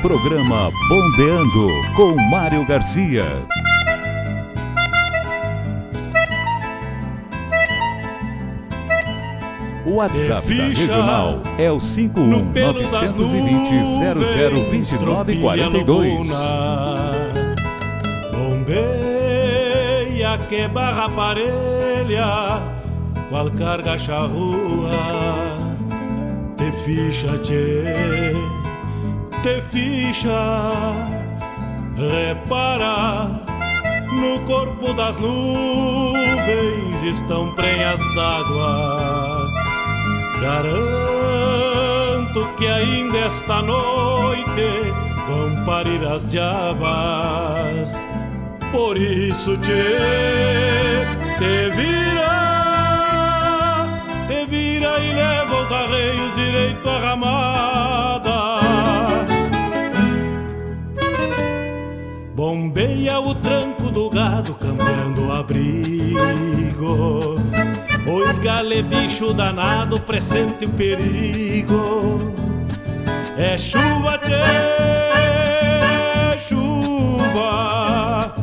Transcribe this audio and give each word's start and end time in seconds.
programa 0.00 0.70
Bombeando 0.88 1.68
com 1.94 2.16
Mário 2.30 2.64
Garcia. 2.64 3.24
O 9.84 9.96
WhatsApp 9.96 10.54
da 10.54 10.64
Regional 10.64 11.42
é 11.58 11.70
o 11.70 11.78
no 12.16 12.46
pelo 12.52 12.80
das 12.82 13.10
51 13.10 13.18
920 13.18 14.96
002942. 14.96 16.28
Bombeia 18.32 19.20
que 20.48 20.66
barra 20.68 21.10
parelha, 21.10 22.62
qual 23.28 23.50
carga 23.50 23.98
charrua, 23.98 24.90
te 26.56 26.72
ficha, 26.84 27.36
tchê, 27.38 27.84
te 29.42 29.62
ficha, 29.62 30.70
repara, 31.96 33.28
no 34.12 34.40
corpo 34.40 34.92
das 34.92 35.16
nuvens 35.16 37.02
estão 37.04 37.54
prenhas 37.54 38.00
d'água. 38.14 39.48
Garanto 40.42 41.00
que 42.56 42.66
ainda 42.66 43.18
esta 43.18 43.62
noite 43.62 44.92
vão 45.28 45.64
parir 45.64 46.04
as 46.04 46.26
diabas. 46.28 47.94
Por 48.72 48.96
isso 48.96 49.56
te, 49.56 49.82
te 51.38 51.70
vira, 51.70 52.36
te 54.28 54.46
vira 54.46 55.00
e 55.00 55.12
leva 55.12 55.62
os 55.62 55.72
arreios 55.72 56.34
direito 56.34 56.88
à 56.88 56.98
ramada. 56.98 58.19
Bombeia 62.40 63.20
o 63.20 63.34
tranco 63.34 63.90
do 63.90 64.08
gado 64.08 64.54
cambiando 64.54 65.26
o 65.26 65.30
abrigo. 65.30 66.14
Oi, 68.06 68.32
gale 68.42 68.82
bicho 68.82 69.34
danado, 69.34 70.00
pressente 70.00 70.64
o 70.64 70.70
perigo. 70.70 72.32
É 73.36 73.58
chuva, 73.58 74.16
tchê, 74.16 74.40
chuva. 76.48 78.34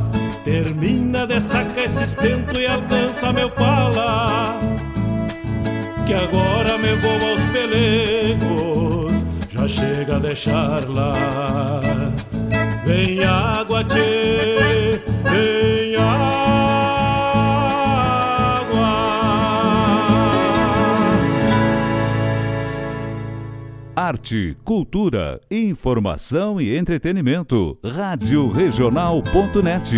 Termina 0.45 1.25
de 1.25 1.41
sacar 1.41 1.85
esse 1.85 2.03
estento 2.03 2.59
e 2.59 2.67
alcança 2.67 3.33
meu 3.33 3.49
pala. 3.49 4.53
Que 6.05 6.13
agora 6.13 6.77
me 6.77 6.93
vou 6.97 7.29
aos 7.31 7.41
pelegos, 7.51 9.25
já 9.49 9.67
chega 9.67 10.17
a 10.17 10.19
deixar 10.19 10.87
lá. 10.87 11.81
Vem 12.87 13.21
água, 13.21 13.83
tchê, 13.83 15.01
vem 15.29 15.95
água. 15.97 16.37
Arte, 23.93 24.55
cultura, 24.63 25.41
informação 25.51 26.61
e 26.61 26.77
entretenimento. 26.77 27.77
Rádio 27.83 28.49
Regional.net. 28.49 29.97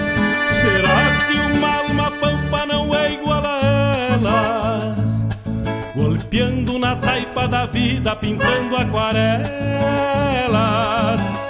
Na 6.91 6.97
taipa 6.97 7.47
da 7.47 7.65
vida, 7.65 8.13
pintando 8.17 8.75
aquarelas. 8.75 9.49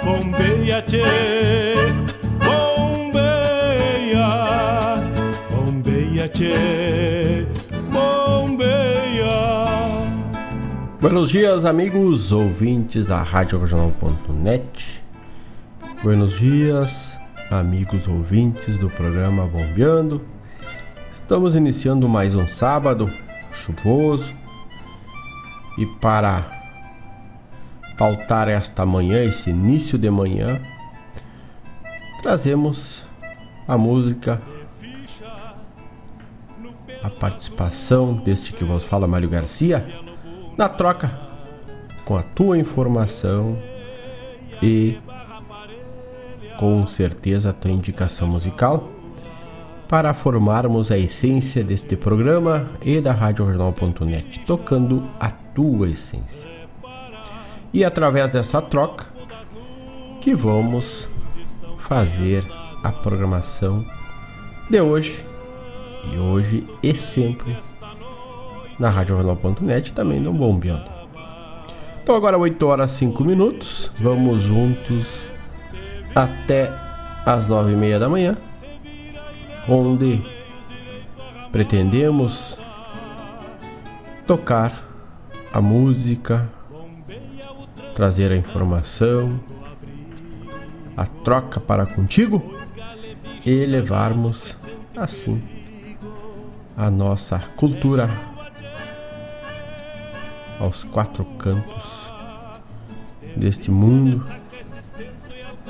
Bombeia, 0.04 0.80
tchê, 0.82 1.74
bombeia, 2.38 4.28
bombeia, 5.50 6.28
tchê, 6.28 7.44
bombeia. 7.90 9.66
Buenos 11.00 11.28
dias, 11.28 11.64
amigos 11.64 12.30
ouvintes 12.30 13.06
da 13.06 13.20
Rádio 13.20 13.58
Regional.net. 13.58 15.02
Buenos 16.04 16.38
dias, 16.38 17.18
amigos 17.50 18.06
ouvintes 18.06 18.78
do 18.78 18.88
programa 18.88 19.44
Bombeando. 19.46 20.22
Estamos 21.12 21.56
iniciando 21.56 22.08
mais 22.08 22.32
um 22.32 22.46
sábado 22.46 23.10
chuvoso 23.52 24.41
e 25.78 25.86
para 25.86 26.44
pautar 27.96 28.48
esta 28.48 28.84
manhã, 28.84 29.22
esse 29.22 29.50
início 29.50 29.98
de 29.98 30.10
manhã, 30.10 30.60
trazemos 32.22 33.04
a 33.66 33.76
música, 33.78 34.40
a 37.02 37.10
participação 37.10 38.14
deste 38.14 38.52
que 38.52 38.64
vos 38.64 38.84
fala 38.84 39.06
Mário 39.06 39.28
Garcia, 39.28 39.86
na 40.56 40.68
troca 40.68 41.18
com 42.04 42.16
a 42.16 42.22
tua 42.22 42.58
informação 42.58 43.56
e 44.62 44.98
com 46.58 46.86
certeza 46.86 47.50
a 47.50 47.52
tua 47.52 47.70
indicação 47.70 48.28
musical 48.28 48.88
para 49.88 50.14
formarmos 50.14 50.90
a 50.90 50.96
essência 50.96 51.62
deste 51.62 51.96
programa 51.96 52.66
e 52.80 53.00
da 53.00 53.12
RádioJornal.net, 53.12 54.40
tocando 54.46 55.02
a 55.20 55.30
tua 55.54 55.88
essência. 55.88 56.48
E 57.72 57.84
através 57.84 58.30
dessa 58.30 58.60
troca 58.60 59.06
que 60.20 60.34
vamos 60.34 61.08
fazer 61.78 62.44
a 62.82 62.90
programação 62.90 63.84
de 64.68 64.80
hoje 64.80 65.24
e 66.12 66.18
hoje 66.18 66.66
e 66.82 66.96
sempre 66.96 67.56
na 68.78 68.90
RádioJornal.net 68.90 69.92
também 69.92 70.20
no 70.20 70.32
Bombeando. 70.32 70.90
Então 72.02 72.16
agora 72.16 72.36
8 72.36 72.66
horas 72.66 72.90
5 72.92 73.24
minutos, 73.24 73.90
vamos 73.96 74.42
juntos 74.42 75.30
até 76.14 76.72
as 77.24 77.48
9 77.48 77.72
e 77.72 77.76
meia 77.76 77.98
da 77.98 78.08
manhã, 78.08 78.36
onde 79.68 80.20
pretendemos 81.52 82.58
tocar 84.26 84.81
a 85.52 85.60
música, 85.60 86.50
trazer 87.94 88.32
a 88.32 88.36
informação, 88.36 89.38
a 90.96 91.04
troca 91.06 91.60
para 91.60 91.84
contigo 91.84 92.54
e 93.44 93.66
levarmos 93.66 94.54
assim 94.96 95.42
a 96.76 96.90
nossa 96.90 97.38
cultura 97.56 98.08
aos 100.58 100.84
quatro 100.84 101.24
cantos 101.24 102.10
deste 103.36 103.70
mundo 103.70 104.24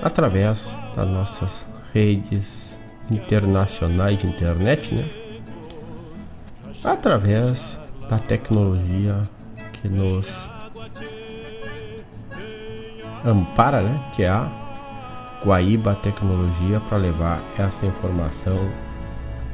através 0.02 0.75
das 0.94 1.08
nossas 1.08 1.67
redes 1.93 2.79
internacionais 3.11 4.19
de 4.19 4.26
internet, 4.26 4.94
né? 4.94 5.08
Através 6.84 7.79
da 8.08 8.19
tecnologia 8.19 9.23
que 9.82 9.88
nos 9.88 10.49
ampara, 13.25 13.82
né? 13.82 14.00
Que 14.14 14.23
é 14.23 14.29
a 14.29 14.49
Guaíba 15.44 15.96
Tecnologia 15.96 16.81
para 16.88 16.99
levar 16.99 17.40
essa 17.58 17.84
informação 17.84 18.56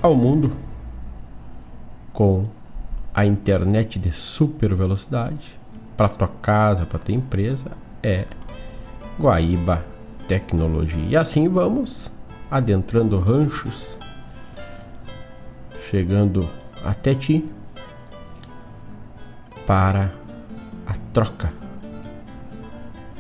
ao 0.03 0.15
mundo 0.15 0.53
com 2.13 2.47
a 3.15 3.25
internet 3.25 3.99
de 3.99 4.13
super 4.13 4.75
velocidade 4.75 5.59
para 5.97 6.09
tua 6.09 6.29
casa, 6.29 6.85
para 6.85 6.99
tua 6.99 7.15
empresa 7.15 7.73
é 8.03 8.27
Guaíba 9.19 9.85
Tecnologia. 10.29 11.07
E 11.09 11.17
assim 11.17 11.49
vamos 11.49 12.11
adentrando 12.51 13.19
ranchos, 13.19 13.97
chegando 15.91 16.49
até 16.85 17.15
ti 17.15 17.45
para 19.67 20.18
troca 21.13 21.53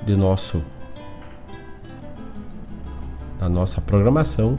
de 0.05 0.17
nosso 0.17 0.63
da 3.39 3.49
nossa 3.49 3.81
programação 3.81 4.57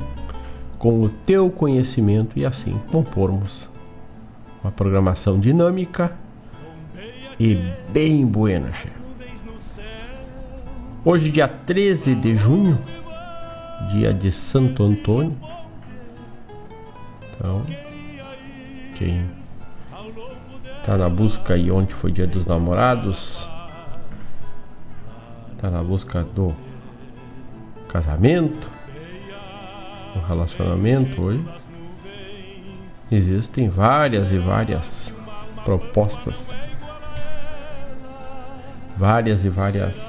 com 0.78 1.02
o 1.02 1.10
teu 1.10 1.50
conhecimento 1.50 2.40
e 2.40 2.46
assim 2.46 2.80
compormos 2.92 3.70
uma 4.64 4.72
programação 4.72 5.40
dinâmica 5.40 6.16
e 7.40 7.56
bem 7.92 8.26
buena. 8.26 8.72
Hoje, 11.04 11.32
dia 11.32 11.48
13 11.48 12.16
de 12.16 12.36
junho, 12.36 12.78
dia 13.90 14.14
de 14.14 14.32
Santo 14.32 14.84
Antônio. 14.84 15.36
Então, 17.36 17.66
quem 18.96 19.26
tá 20.90 20.98
na 20.98 21.08
busca 21.08 21.56
e 21.56 21.70
onde 21.70 21.94
foi 21.94 22.12
dia 22.12 22.26
dos 22.26 22.48
namorados, 22.48 23.48
tá 25.60 25.70
na 25.70 25.84
busca 25.84 26.24
do 26.24 26.52
casamento, 27.88 28.68
do 30.16 30.20
relacionamento 30.28 31.22
hoje. 31.22 31.46
Existem 33.12 33.70
várias 33.70 34.32
e 34.32 34.40
várias 34.40 35.14
propostas, 35.64 36.56
várias 38.98 39.46
e 39.46 39.50
várias 39.50 40.04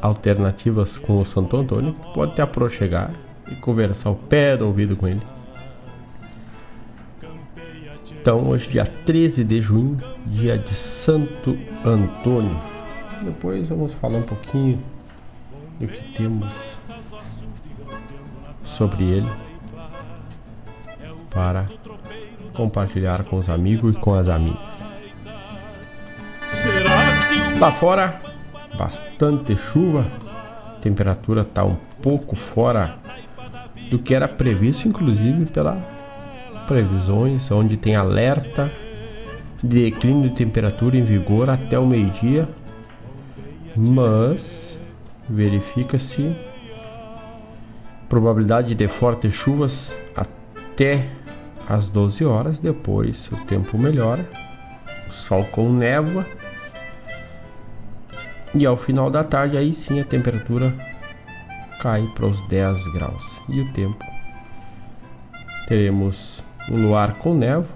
alternativas 0.00 0.96
com 0.96 1.20
o 1.20 1.26
Santo 1.26 1.58
Antônio, 1.58 1.94
pode 2.14 2.36
te 2.36 2.40
aproximar 2.40 3.10
e 3.50 3.54
conversar 3.56 4.08
o 4.08 4.16
pé 4.16 4.56
do 4.56 4.66
ouvido 4.66 4.96
com 4.96 5.06
ele. 5.06 5.20
Então, 8.22 8.48
hoje, 8.48 8.70
dia 8.70 8.86
13 8.86 9.42
de 9.42 9.60
junho, 9.60 9.98
dia 10.26 10.56
de 10.56 10.76
Santo 10.76 11.58
Antônio. 11.84 12.56
Depois 13.20 13.68
vamos 13.68 13.92
falar 13.94 14.18
um 14.18 14.22
pouquinho 14.22 14.80
do 15.80 15.88
que 15.88 16.12
temos 16.12 16.54
sobre 18.62 19.02
ele 19.02 19.28
para 21.30 21.68
compartilhar 22.54 23.24
com 23.24 23.38
os 23.38 23.48
amigos 23.48 23.92
e 23.92 23.98
com 23.98 24.14
as 24.14 24.28
amigas. 24.28 24.86
Lá 27.58 27.72
fora, 27.72 28.20
bastante 28.78 29.56
chuva, 29.56 30.06
a 30.76 30.80
temperatura 30.80 31.42
está 31.42 31.64
um 31.64 31.74
pouco 32.00 32.36
fora 32.36 32.98
do 33.90 33.98
que 33.98 34.14
era 34.14 34.28
previsto, 34.28 34.86
inclusive 34.86 35.46
pela 35.46 36.01
previsões, 36.72 37.50
onde 37.50 37.76
tem 37.76 37.94
alerta 37.94 38.72
de 39.62 39.90
declínio 39.90 40.30
de 40.30 40.36
temperatura 40.36 40.96
em 40.96 41.04
vigor 41.04 41.50
até 41.50 41.78
o 41.78 41.86
meio-dia, 41.86 42.48
mas 43.76 44.78
verifica-se 45.28 46.34
probabilidade 48.08 48.74
de 48.74 48.88
fortes 48.88 49.34
chuvas 49.34 49.94
até 50.16 51.08
às 51.68 51.90
12 51.90 52.24
horas. 52.24 52.58
Depois 52.58 53.30
o 53.30 53.36
tempo 53.44 53.76
melhora, 53.76 54.26
o 55.10 55.12
sol 55.12 55.44
com 55.52 55.70
névoa 55.70 56.24
e 58.54 58.64
ao 58.64 58.78
final 58.78 59.10
da 59.10 59.22
tarde, 59.22 59.58
aí 59.58 59.74
sim 59.74 60.00
a 60.00 60.04
temperatura 60.04 60.74
cai 61.82 62.02
para 62.14 62.24
os 62.24 62.40
10 62.48 62.92
graus. 62.94 63.40
E 63.50 63.60
o 63.60 63.72
tempo 63.74 64.02
teremos 65.68 66.42
um 66.70 66.86
luar 66.86 67.14
com 67.14 67.34
névoa 67.34 67.66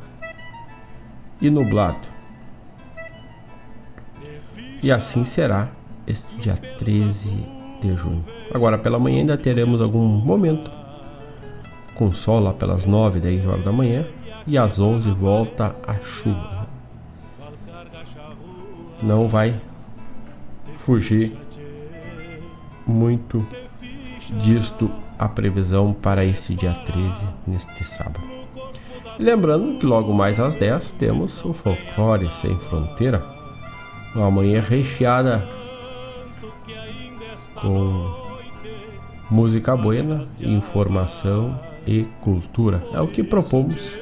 e 1.41 1.51
nublado. 1.51 2.09
E 4.83 4.91
assim 4.93 5.25
será 5.25 5.69
este 6.07 6.37
dia 6.37 6.55
13 6.55 7.29
de 7.81 7.95
junho. 7.95 8.25
Agora 8.53 8.79
pela 8.79 8.99
manhã 8.99 9.19
ainda 9.19 9.37
teremos 9.37 9.81
algum 9.81 10.07
momento 10.07 10.71
com 11.97 12.11
sol 12.13 12.41
lá 12.41 12.53
pelas 12.53 12.85
9, 12.85 13.21
10 13.21 13.47
horas 13.47 13.65
da 13.65 13.73
manhã 13.73 14.07
e 14.47 14.57
às 14.57 14.79
11 14.79 15.11
volta 15.11 15.75
a 15.87 15.95
chuva. 15.95 16.69
Não 19.03 19.29
vai 19.29 19.61
fugir 20.77 21.37
muito 22.87 23.47
disto 24.43 24.91
a 25.19 25.29
previsão 25.29 25.93
para 25.93 26.25
esse 26.25 26.55
dia 26.55 26.73
13, 26.73 27.27
neste 27.47 27.85
sábado. 27.85 28.36
Lembrando 29.19 29.79
que 29.79 29.87
logo 29.87 30.13
mais 30.13 30.39
às 30.39 30.57
10 30.57 30.93
temos 30.93 31.45
o 31.45 31.53
Folclore 31.53 32.33
Sem 32.33 32.57
Fronteira, 32.59 33.23
uma 34.15 34.31
manhã 34.31 34.61
recheada 34.61 35.47
com 37.55 38.27
música 39.31 39.77
buena, 39.77 40.25
informação 40.41 41.59
e 41.87 42.05
cultura. 42.21 42.83
É 42.93 43.01
o 43.01 43.09
que 43.09 43.23
propomos 43.23 43.95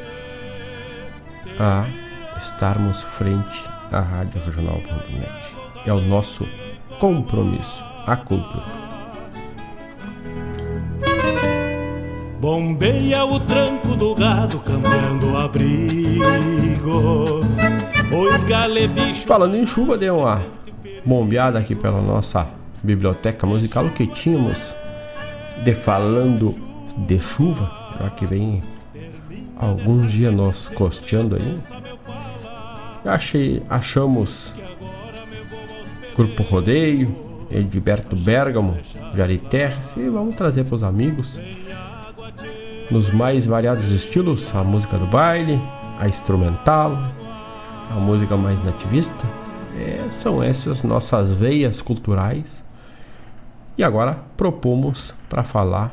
a 1.59 1.87
estarmos 2.39 3.03
frente 3.03 3.65
à 3.93 4.01
Rádio 4.01 4.43
Regional.net. 4.45 5.55
É 5.87 5.93
o 5.93 6.01
nosso 6.01 6.47
compromisso, 6.99 7.83
a 8.07 8.17
cultura. 8.17 8.84
Bombeia 12.45 13.25
o 13.25 13.41
tranco 13.41 13.97
do 13.97 14.15
gado, 14.15 14.59
cambiando 14.59 15.33
o 15.33 15.39
abrigo. 15.39 15.81
Oi, 18.13 18.39
gale 18.47 18.87
bicho. 18.87 19.27
Falando 19.27 19.57
em 19.57 19.67
chuva, 19.67 19.97
deu 19.97 20.19
uma 20.19 20.45
bombeada 21.07 21.59
aqui 21.59 21.75
pela 21.75 22.03
nossa 22.03 22.47
biblioteca 22.83 23.47
musical 23.47 23.89
que 23.89 24.07
tínhamos 24.07 24.77
de 25.65 25.75
falando 25.75 26.55
de 27.09 27.19
chuva, 27.19 27.97
já 27.99 28.11
que 28.11 28.27
vem 28.27 28.63
alguns 29.57 30.13
dias 30.13 30.35
nós 30.35 30.69
costeando 30.69 31.37
aí. 31.37 31.59
Achei, 33.07 33.63
achamos 33.71 34.53
Grupo 36.15 36.43
Rodeio, 36.43 37.17
Edilberto 37.51 38.15
Bergamo, 38.15 38.77
Jari 39.17 39.39
Terres 39.39 39.95
e 39.97 40.07
vamos 40.11 40.37
trazer 40.37 40.65
para 40.65 40.75
os 40.75 40.83
amigos 40.83 41.41
nos 42.91 43.11
mais 43.11 43.47
variados 43.47 43.91
estilos, 43.91 44.55
a 44.55 44.63
música 44.63 44.97
do 44.97 45.07
baile, 45.07 45.61
a 45.99 46.09
instrumental, 46.09 46.99
a 47.91 47.95
música 47.95 48.37
mais 48.37 48.63
nativista. 48.65 49.27
É, 49.79 50.07
são 50.11 50.43
essas 50.43 50.83
nossas 50.83 51.33
veias 51.33 51.83
culturais. 51.83 52.63
E 53.77 53.83
agora 53.83 54.19
propomos 54.37 55.15
para 55.29 55.43
falar 55.43 55.93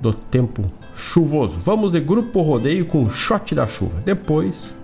do 0.00 0.12
tempo 0.12 0.64
chuvoso. 0.96 1.58
Vamos 1.64 1.92
de 1.92 2.00
grupo 2.00 2.42
rodeio 2.42 2.86
com 2.86 3.08
shot 3.08 3.54
da 3.54 3.68
chuva. 3.68 4.00
Depois, 4.04 4.74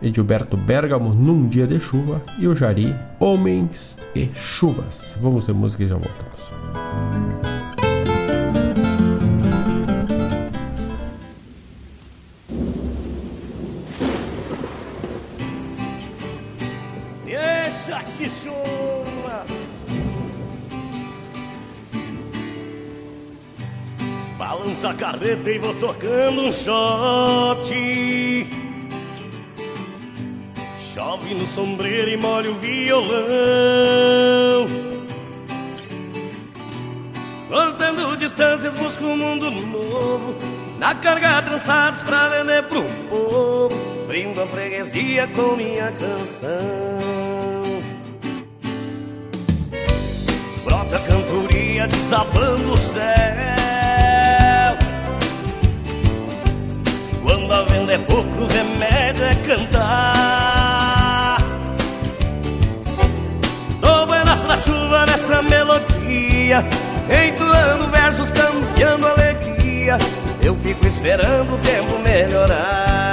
Edilberto 0.00 0.56
Bergamo 0.56 1.14
num 1.14 1.48
dia 1.48 1.66
de 1.66 1.78
chuva 1.78 2.22
e 2.38 2.48
o 2.48 2.56
Jari 2.56 2.94
Homens 3.20 3.98
e 4.14 4.30
Chuvas. 4.34 5.16
Vamos 5.20 5.46
de 5.46 5.52
música 5.52 5.84
e 5.84 5.88
já 5.88 5.96
voltamos. 5.96 7.63
Balança 24.36 24.90
a 24.90 24.94
carreta 24.94 25.50
e 25.50 25.58
vou 25.58 25.74
tocando 25.74 26.42
um 26.42 26.52
shot. 26.52 27.70
Chove 30.92 31.34
no 31.34 31.46
sombreiro 31.46 32.10
e 32.10 32.16
molha 32.16 32.50
o 32.50 32.54
violão. 32.54 33.14
Cortando 37.48 38.16
distâncias 38.16 38.74
busco 38.74 39.04
um 39.04 39.16
mundo 39.16 39.50
novo. 39.50 40.34
Na 40.78 40.94
carga 40.94 41.42
trançados 41.42 42.02
pra 42.02 42.28
vender 42.28 42.64
pro 42.64 42.82
povo. 43.08 44.06
Brindo 44.08 44.42
a 44.42 44.46
freguesia 44.46 45.28
com 45.28 45.56
minha 45.56 45.92
canção 45.92 47.23
Brota 50.64 50.98
cantoria 51.00 51.86
desabando 51.86 52.72
o 52.72 52.76
céu 52.76 53.04
Quando 57.22 57.52
a 57.52 57.62
venda 57.62 57.92
é 57.92 57.98
pouco, 57.98 58.42
o 58.42 58.46
remédio 58.46 59.24
é 59.24 59.34
cantar. 59.46 61.38
Dou 63.80 64.06
buenas 64.06 64.40
pra 64.40 64.56
chuva 64.56 65.06
nessa 65.06 65.42
melodia, 65.42 66.64
entoando 67.26 67.90
versos, 67.90 68.30
cambiando 68.30 69.06
alegria. 69.06 69.98
Eu 70.42 70.54
fico 70.56 70.86
esperando 70.86 71.54
o 71.54 71.58
tempo 71.58 71.98
melhorar. 72.02 73.03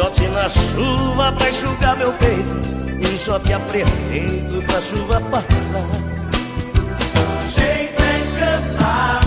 Um 0.00 0.02
shot 0.02 0.28
na 0.28 0.48
chuva 0.48 1.30
pra 1.32 1.50
enxugar 1.50 1.94
meu 1.98 2.10
peito 2.14 2.70
só 3.18 3.38
te 3.38 3.52
apreceito 3.52 4.62
pra 4.66 4.80
chuva 4.80 5.20
passar. 5.20 5.84
Jeito 7.46 8.02
é 8.02 8.40
cantar, 8.40 9.20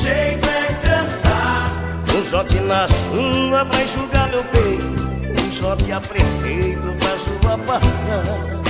jeito 0.00 0.48
é 0.48 0.66
cantar. 0.86 1.70
Um 2.16 2.22
shot 2.22 2.54
na 2.60 2.86
chuva 2.86 3.66
pra 3.66 3.82
enxugar 3.82 4.28
meu 4.28 4.44
peito. 4.44 5.42
Um 5.42 5.52
shot 5.52 5.84
te 5.84 5.90
apreceito 5.90 6.94
pra 7.00 7.18
chuva 7.18 7.58
passar. 7.66 8.67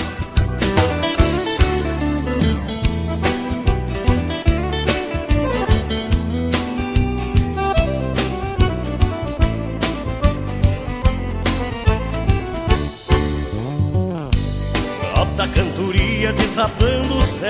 Desatando 16.33 17.19
o 17.19 17.23
céu. 17.23 17.49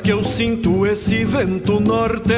que 0.00 0.10
eu 0.10 0.22
sinto 0.22 0.86
esse 0.86 1.24
vento 1.24 1.78
norte, 1.78 2.34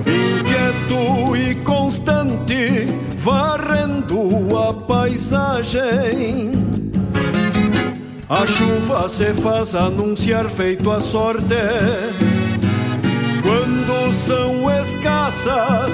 inquieto 0.00 1.36
e 1.36 1.54
constante, 1.56 2.86
varrendo 3.16 4.56
a 4.56 4.72
paisagem. 4.72 6.52
A 8.28 8.46
chuva 8.46 9.08
se 9.08 9.34
faz 9.34 9.74
anunciar 9.74 10.48
feito 10.48 10.90
a 10.90 11.00
sorte. 11.00 11.56
Quando 13.42 14.12
são 14.12 14.70
escassas 14.80 15.87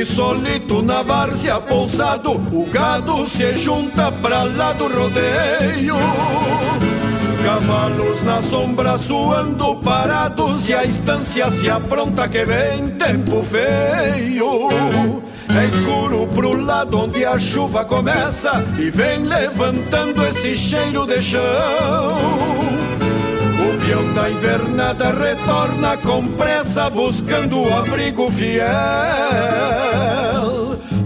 Grande 0.00 0.14
solito 0.14 0.80
na 0.80 1.02
várzea 1.02 1.60
pousado 1.60 2.32
O 2.32 2.64
gado 2.70 3.28
se 3.28 3.54
junta 3.54 4.10
pra 4.10 4.44
lá 4.44 4.72
do 4.72 4.88
rodeio. 4.88 5.94
Cavalos 7.44 8.22
na 8.22 8.40
sombra 8.40 8.96
suando 8.96 9.76
parados 9.76 10.66
E 10.70 10.74
a 10.74 10.84
estância 10.84 11.50
se 11.50 11.68
apronta 11.68 12.26
que 12.28 12.46
vem 12.46 12.88
tempo 12.92 13.42
feio. 13.42 14.70
É 15.54 15.66
escuro 15.66 16.26
pro 16.28 16.58
lado 16.58 16.98
onde 16.98 17.22
a 17.22 17.36
chuva 17.36 17.84
começa 17.84 18.64
E 18.78 18.88
vem 18.90 19.24
levantando 19.24 20.24
esse 20.24 20.56
cheiro 20.56 21.04
de 21.06 21.20
chão 21.20 22.49
peão 23.90 24.12
da 24.12 24.30
invernada 24.30 25.10
retorna 25.10 25.96
com 25.96 26.22
pressa 26.34 26.88
buscando 26.88 27.60
o 27.60 27.76
abrigo 27.76 28.30
fiel 28.30 28.60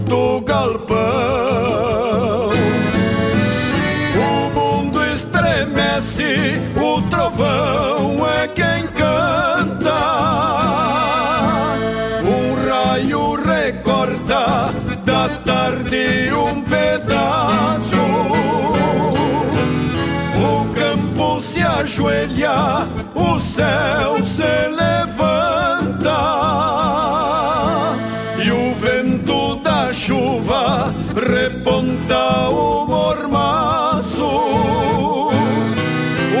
do 0.05 0.41
galpão. 0.41 0.95
O 4.15 4.49
mundo 4.53 5.03
estremece, 5.03 6.61
o 6.75 7.01
trovão 7.09 8.17
é 8.27 8.47
quem 8.49 8.85
canta. 8.93 9.95
Um 12.23 12.69
raio 12.69 13.35
recorta 13.35 14.71
da 15.03 15.27
tarde 15.43 16.31
um 16.33 16.61
pedaço 16.61 17.94
ajoelha, 21.79 22.87
o 23.13 23.39
céu 23.39 24.23
se 24.23 24.67
levanta 24.69 26.15
e 28.43 28.51
o 28.51 28.73
vento 28.73 29.55
da 29.57 29.91
chuva 29.91 30.93
reponta 31.15 32.49
o 32.49 32.85
mormaço. 32.85 34.25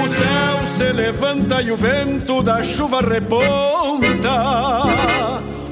O 0.03 0.07
céu 0.09 0.65
se 0.65 0.91
levanta 0.91 1.61
e 1.61 1.71
o 1.71 1.77
vento 1.77 2.41
da 2.41 2.63
chuva 2.63 3.01
reponta 3.01 4.83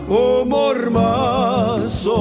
o 0.08 0.46
mormaço. 0.46 2.14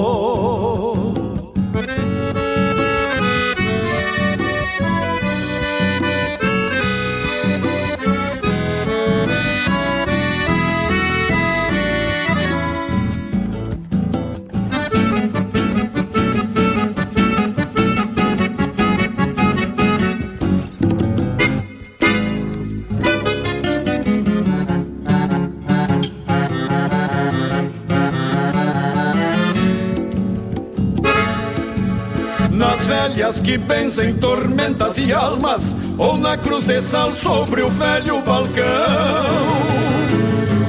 Velhas 33.12 33.40
que 33.40 33.58
benzem 33.58 34.14
tormentas 34.14 34.96
e 34.96 35.12
almas, 35.12 35.76
ou 35.98 36.16
na 36.16 36.36
cruz 36.36 36.64
de 36.64 36.80
sal 36.80 37.12
sobre 37.12 37.62
o 37.62 37.68
velho 37.68 38.22
balcão. 38.22 38.64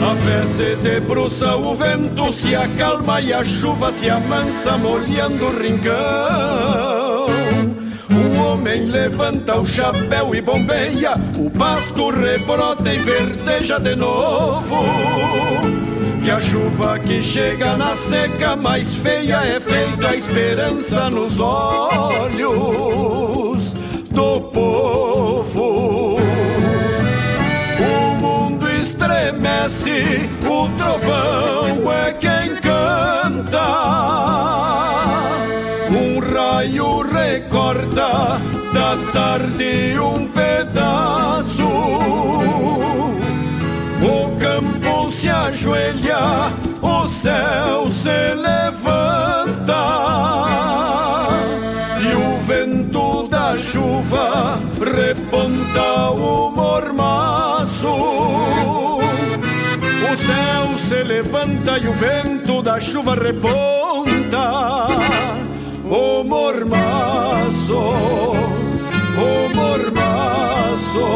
A 0.01 0.15
fé 0.17 0.45
se 0.45 0.75
debruça, 0.75 1.55
o 1.55 1.73
vento 1.73 2.31
se 2.33 2.53
acalma 2.53 3.21
e 3.21 3.33
a 3.33 3.43
chuva 3.43 3.91
se 3.91 4.09
amansa, 4.09 4.77
molhando 4.77 5.45
o 5.45 5.57
rincão. 5.57 7.27
O 8.11 8.41
homem 8.41 8.87
levanta 8.87 9.57
o 9.57 9.65
chapéu 9.65 10.35
e 10.35 10.41
bombeia, 10.41 11.13
o 11.37 11.49
pasto 11.49 12.09
rebrota 12.09 12.93
e 12.93 12.97
verdeja 12.97 13.79
de 13.79 13.95
novo. 13.95 14.83
Que 16.23 16.31
a 16.31 16.39
chuva 16.39 16.97
que 16.99 17.21
chega 17.21 17.75
na 17.75 17.93
seca 17.95 18.55
mais 18.55 18.95
feia 18.95 19.45
é 19.45 19.59
feita 19.59 20.07
a 20.07 20.15
esperança 20.15 21.09
nos 21.09 21.37
olhos 21.37 22.53
do 24.09 24.39
povo. 24.39 26.15
O 27.77 28.15
mundo 28.21 28.69
estremece, 28.69 30.29
o 30.47 30.69
trovão 30.77 31.91
é 31.91 32.13
quem 32.13 32.55
canta. 32.55 33.67
Um 35.91 36.19
raio 36.19 37.01
recorta 37.01 38.39
da 38.73 38.95
tarde 39.11 39.99
um 39.99 40.25
pedaço. 40.27 42.42
Se 45.13 45.29
ajoelha, 45.29 46.51
o 46.81 47.07
céu 47.07 47.89
se 47.89 48.33
levanta. 48.33 49.83
E 52.01 52.13
o 52.13 52.37
vento 52.39 53.27
da 53.29 53.55
chuva 53.55 54.59
reponta 54.79 56.09
o 56.11 56.51
mormaço. 56.51 57.87
O 60.11 60.17
céu 60.17 60.77
se 60.77 61.03
levanta 61.03 61.77
e 61.77 61.87
o 61.87 61.93
vento 61.93 62.61
da 62.61 62.79
chuva 62.79 63.15
reponta. 63.15 64.87
O 65.85 66.23
mormaço, 66.23 67.77
o 69.17 69.55
mormaço, 69.55 71.07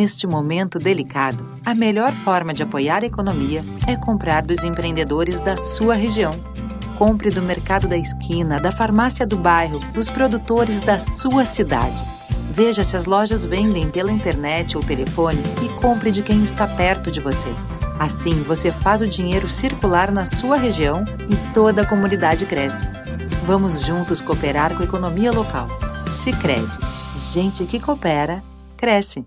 Neste 0.00 0.28
momento 0.28 0.78
delicado, 0.78 1.44
a 1.66 1.74
melhor 1.74 2.12
forma 2.12 2.54
de 2.54 2.62
apoiar 2.62 3.02
a 3.02 3.06
economia 3.06 3.64
é 3.84 3.96
comprar 3.96 4.42
dos 4.42 4.62
empreendedores 4.62 5.40
da 5.40 5.56
sua 5.56 5.96
região. 5.96 6.30
Compre 6.96 7.30
do 7.30 7.42
mercado 7.42 7.88
da 7.88 7.96
esquina, 7.96 8.60
da 8.60 8.70
farmácia 8.70 9.26
do 9.26 9.36
bairro, 9.36 9.80
dos 9.92 10.08
produtores 10.08 10.80
da 10.82 11.00
sua 11.00 11.44
cidade. 11.44 12.04
Veja 12.52 12.84
se 12.84 12.96
as 12.96 13.06
lojas 13.06 13.44
vendem 13.44 13.90
pela 13.90 14.12
internet 14.12 14.76
ou 14.76 14.84
telefone 14.84 15.42
e 15.64 15.80
compre 15.80 16.12
de 16.12 16.22
quem 16.22 16.44
está 16.44 16.68
perto 16.68 17.10
de 17.10 17.18
você. 17.18 17.52
Assim, 17.98 18.40
você 18.44 18.70
faz 18.70 19.02
o 19.02 19.08
dinheiro 19.08 19.48
circular 19.48 20.12
na 20.12 20.24
sua 20.24 20.56
região 20.56 21.02
e 21.28 21.52
toda 21.52 21.82
a 21.82 21.86
comunidade 21.86 22.46
cresce. 22.46 22.86
Vamos 23.44 23.84
juntos 23.84 24.22
cooperar 24.22 24.76
com 24.76 24.82
a 24.82 24.86
economia 24.86 25.32
local. 25.32 25.66
Sicredi, 26.06 26.78
gente 27.18 27.66
que 27.66 27.80
coopera 27.80 28.44
cresce. 28.76 29.26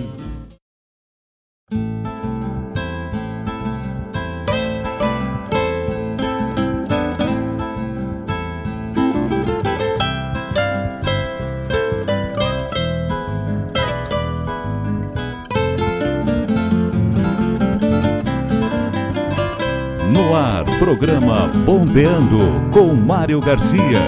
Programa 20.81 21.47
Bombeando 21.63 22.39
com 22.71 22.95
Mário 22.95 23.39
Garcia. 23.39 24.01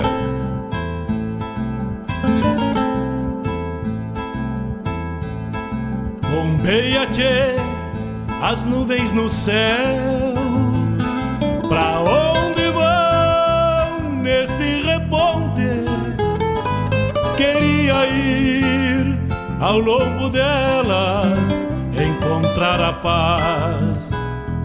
Bombeia, 6.31 7.05
tchê, 7.11 7.53
as 8.41 8.65
nuvens 8.65 9.11
no 9.11 9.29
céu. 9.29 10.33
Pra 11.69 11.99
onde 11.99 12.71
vão 12.71 14.15
neste 14.23 14.81
reponte? 14.81 15.85
Queria 17.37 18.07
ir 18.07 19.19
ao 19.61 19.77
longo 19.77 20.27
delas, 20.27 21.37
encontrar 21.95 22.81
a 22.81 22.93
paz 22.93 24.23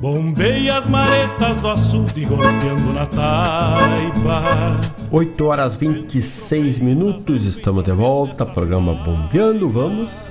Bombei 0.00 0.70
as 0.70 0.86
maretas 0.86 1.56
do 1.56 1.68
açude 1.68 2.24
golpeando 2.24 2.92
na 2.92 3.04
taipa. 3.04 4.80
8 5.10 5.44
horas 5.44 5.74
26 5.74 6.78
minutos, 6.78 7.44
estamos 7.44 7.82
de 7.82 7.90
volta, 7.90 8.46
programa 8.46 8.94
Bombeando, 8.94 9.68
vamos. 9.68 10.30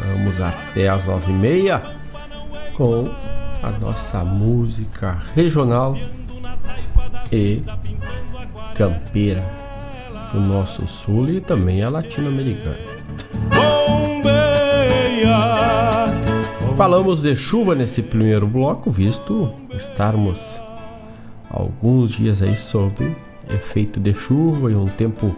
Vamos 0.00 0.40
até 0.40 0.88
as 0.88 1.04
9 1.04 1.30
e 1.30 1.34
meia 1.34 1.80
com 2.74 3.08
a 3.62 3.70
nossa 3.78 4.24
música 4.24 5.22
regional 5.36 5.96
e 7.30 7.62
campeira 8.74 9.44
do 10.32 10.40
nosso 10.40 10.84
sul 10.88 11.28
e 11.30 11.40
também 11.40 11.80
a 11.82 11.90
latino-americana. 11.90 12.76
Bombeia 13.54 14.56
Falamos 16.76 17.22
de 17.22 17.34
chuva 17.34 17.74
nesse 17.74 18.02
primeiro 18.02 18.46
bloco, 18.46 18.90
visto 18.90 19.50
estarmos 19.74 20.60
alguns 21.48 22.10
dias 22.10 22.42
aí 22.42 22.54
sob 22.54 23.16
efeito 23.48 23.98
de 23.98 24.12
chuva 24.12 24.70
e 24.70 24.74
um 24.74 24.84
tempo 24.84 25.34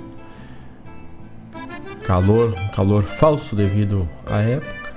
calor, 2.02 2.52
calor 2.74 3.04
falso 3.04 3.54
devido 3.54 4.08
à 4.26 4.40
época. 4.40 4.94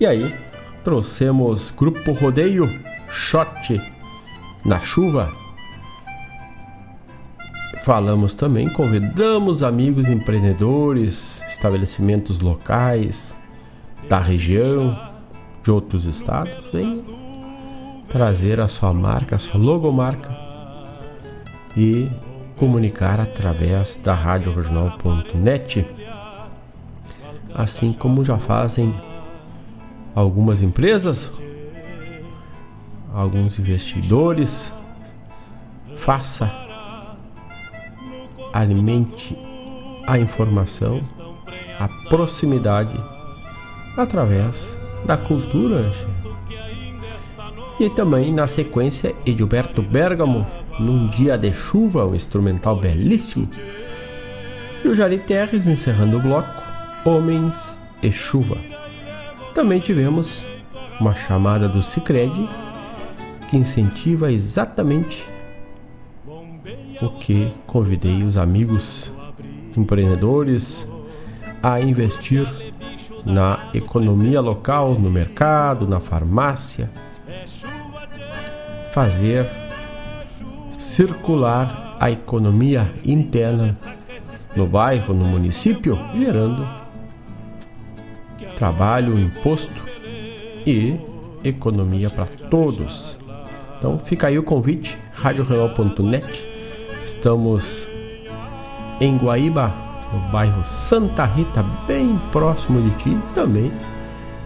E 0.00 0.06
aí, 0.06 0.34
trouxemos 0.82 1.70
Grupo 1.70 2.10
Rodeio 2.14 2.68
Shot 3.08 3.80
na 4.64 4.80
chuva. 4.80 5.32
Falamos 7.84 8.34
também, 8.34 8.68
convidamos 8.70 9.62
amigos 9.62 10.08
empreendedores, 10.08 11.40
estabelecimentos 11.48 12.40
locais 12.40 13.32
da 14.08 14.18
região 14.18 15.11
de 15.62 15.70
outros 15.70 16.04
estados, 16.04 16.66
vem 16.72 17.04
trazer 18.08 18.60
a 18.60 18.68
sua 18.68 18.92
marca, 18.92 19.36
a 19.36 19.38
sua 19.38 19.58
logomarca 19.58 20.36
e 21.76 22.10
comunicar 22.56 23.18
através 23.18 23.96
da 23.96 24.14
rádio 24.14 24.54
regional.net, 24.54 25.86
assim 27.54 27.92
como 27.92 28.24
já 28.24 28.38
fazem 28.38 28.94
algumas 30.14 30.62
empresas, 30.62 31.30
alguns 33.14 33.58
investidores. 33.58 34.72
Faça, 35.96 36.50
alimente 38.52 39.38
a 40.06 40.18
informação, 40.18 41.00
a 41.78 41.88
proximidade 42.08 42.98
através 43.96 44.76
da 45.04 45.16
cultura. 45.16 45.90
E 47.80 47.90
também 47.90 48.32
na 48.32 48.46
sequência 48.46 49.14
Edilberto 49.26 49.82
Bergamo, 49.82 50.46
num 50.78 51.08
dia 51.08 51.36
de 51.36 51.52
chuva, 51.52 52.06
um 52.06 52.14
instrumental 52.14 52.76
belíssimo. 52.76 53.48
E 54.84 54.88
o 54.88 54.94
Jari 54.94 55.18
Terres 55.18 55.66
encerrando 55.66 56.18
o 56.18 56.20
bloco 56.20 56.62
Homens 57.04 57.78
e 58.02 58.10
Chuva. 58.12 58.56
Também 59.54 59.80
tivemos 59.80 60.44
uma 61.00 61.14
chamada 61.14 61.68
do 61.68 61.82
Cicred 61.82 62.48
que 63.48 63.56
incentiva 63.56 64.32
exatamente 64.32 65.24
o 67.00 67.08
que 67.10 67.52
convidei 67.66 68.22
os 68.22 68.36
amigos 68.36 69.12
empreendedores 69.76 70.86
a 71.62 71.80
investir 71.80 72.46
na 73.24 73.70
economia 73.72 74.40
local, 74.40 74.94
no 74.94 75.10
mercado, 75.10 75.86
na 75.86 76.00
farmácia, 76.00 76.90
fazer 78.92 79.48
circular 80.78 81.96
a 81.98 82.10
economia 82.10 82.92
interna 83.04 83.74
no 84.56 84.66
bairro, 84.66 85.14
no 85.14 85.24
município, 85.24 85.98
gerando 86.14 86.66
trabalho, 88.56 89.18
imposto 89.18 89.82
e 90.66 90.96
economia 91.42 92.10
para 92.10 92.26
todos. 92.26 93.18
Então 93.78 93.98
fica 93.98 94.28
aí 94.28 94.38
o 94.38 94.42
convite, 94.42 94.98
radiorenal.net. 95.14 96.46
Estamos 97.04 97.88
em 99.00 99.16
Guaíba, 99.16 99.72
no 100.12 100.20
bairro 100.30 100.64
Santa 100.64 101.24
Rita, 101.24 101.64
bem 101.86 102.18
próximo 102.30 102.82
de 102.82 102.90
ti, 102.96 103.18
também 103.34 103.70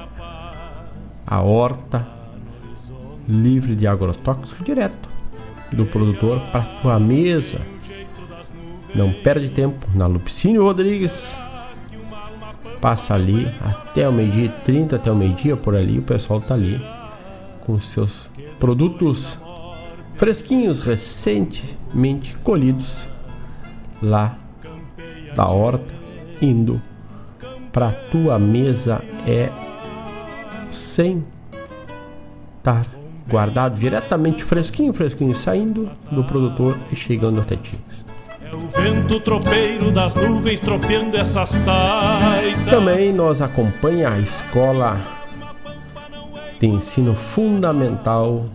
a 1.26 1.41
horta 1.41 2.08
livre 3.28 3.76
de 3.76 3.86
agrotóxicos 3.86 4.63
direto 4.63 5.10
do 5.72 5.86
produtor 5.86 6.40
para 6.52 6.62
tua 6.82 7.00
mesa. 7.00 7.60
Não 8.96 9.12
perde 9.12 9.50
tempo 9.50 9.80
na 9.96 10.08
Lupicínio 10.08 10.63
Rodrigues. 10.63 11.38
Passa 12.80 13.16
ali 13.16 13.48
até 13.62 14.08
o 14.08 14.13
meio-dia 14.13 14.50
30, 14.63 14.96
até 14.96 15.12
o 15.12 15.16
meio-dia 15.16 15.58
por 15.58 15.76
ali, 15.76 16.00
o 16.00 16.04
pessoal 16.04 16.40
tá 16.40 16.54
ali 16.54 16.80
com 17.62 17.80
seus 17.80 18.30
produtos 18.60 19.40
fresquinhos, 20.16 20.80
recentemente 20.80 22.36
colhidos 22.44 23.06
lá 24.02 24.38
da 25.36 25.46
horta, 25.48 25.94
indo 26.42 26.82
para 27.72 27.92
tua 27.92 28.40
mesa 28.40 29.04
é 29.26 29.52
sem 30.72 31.24
estar 32.58 32.96
guardado 33.30 33.76
diretamente 33.76 34.44
fresquinho, 34.44 34.94
fresquinho, 34.94 35.36
saindo 35.36 35.90
do 36.12 36.24
produtor 36.24 36.78
e 36.92 36.96
chegando 36.96 37.42
até 37.42 37.56
ti. 37.56 37.80
É 38.42 38.56
o 38.56 38.68
vento 38.70 39.20
tropeiro 39.20 39.92
das 39.92 40.16
nuvens 40.16 40.60
tropeando 40.60 41.18
essas 41.18 41.60
taitas. 41.60 42.70
Também 42.70 43.12
nós 43.12 43.42
acompanha 43.42 44.10
a 44.10 44.20
escola 44.20 44.98
de 46.60 46.68
ensino 46.68 47.13
fundamental 47.13 48.46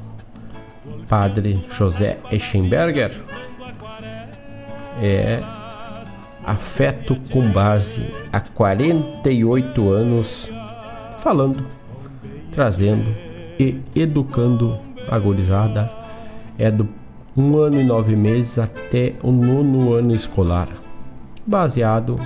Padre 1.07 1.63
José 1.71 2.19
Eschenberger. 2.31 3.21
É 5.01 5.43
afeto 6.45 7.17
com 7.31 7.49
base 7.51 8.07
há 8.33 8.41
48 8.41 9.91
anos, 9.91 10.51
falando, 11.19 11.67
trazendo 12.51 13.15
e 13.59 13.81
educando 13.95 14.79
a 15.09 15.19
gurizada 15.19 15.91
é 16.59 16.71
do 16.71 16.88
um 17.37 17.57
ano 17.57 17.81
e 17.81 17.85
nove 17.85 18.15
meses 18.15 18.59
até 18.59 19.15
o 19.23 19.33
nono 19.33 19.95
ano 19.95 20.15
escolar, 20.15 20.69
baseado 21.47 22.19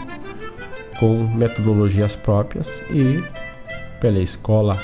com 0.99 1.29
metodologias 1.35 2.17
próprias 2.17 2.69
e 2.91 3.23
pela 4.01 4.19
escola 4.19 4.77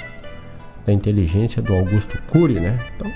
da 0.87 0.93
inteligência 0.93 1.61
do 1.61 1.75
Augusto 1.75 2.23
Cury, 2.31 2.61
né? 2.61 2.79
Então, 2.95 3.11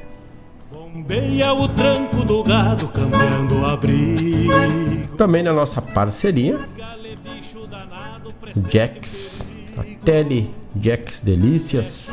Bombeia 0.72 1.52
o 1.52 1.68
tranco 1.68 2.24
do 2.24 2.42
gado 2.42 2.88
cambiando 2.88 3.64
abrigo. 3.64 4.50
Também 5.16 5.42
na 5.42 5.52
nossa 5.52 5.80
parceria, 5.80 6.58
Jax 8.70 9.46
Tele 10.06 10.48
Jacks 10.76 11.20
Delícias. 11.20 12.12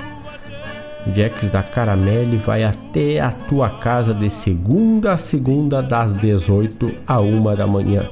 Jacks 1.13 1.47
da 1.49 1.61
Caramelle 1.61 2.37
vai 2.37 2.63
até 2.63 3.19
a 3.19 3.29
tua 3.29 3.69
casa 3.69 4.15
de 4.15 4.31
segunda 4.31 5.13
a 5.13 5.17
segunda, 5.19 5.83
das 5.83 6.17
18 6.17 6.91
a 7.05 7.21
1 7.21 7.55
da 7.55 7.67
manhã. 7.67 8.09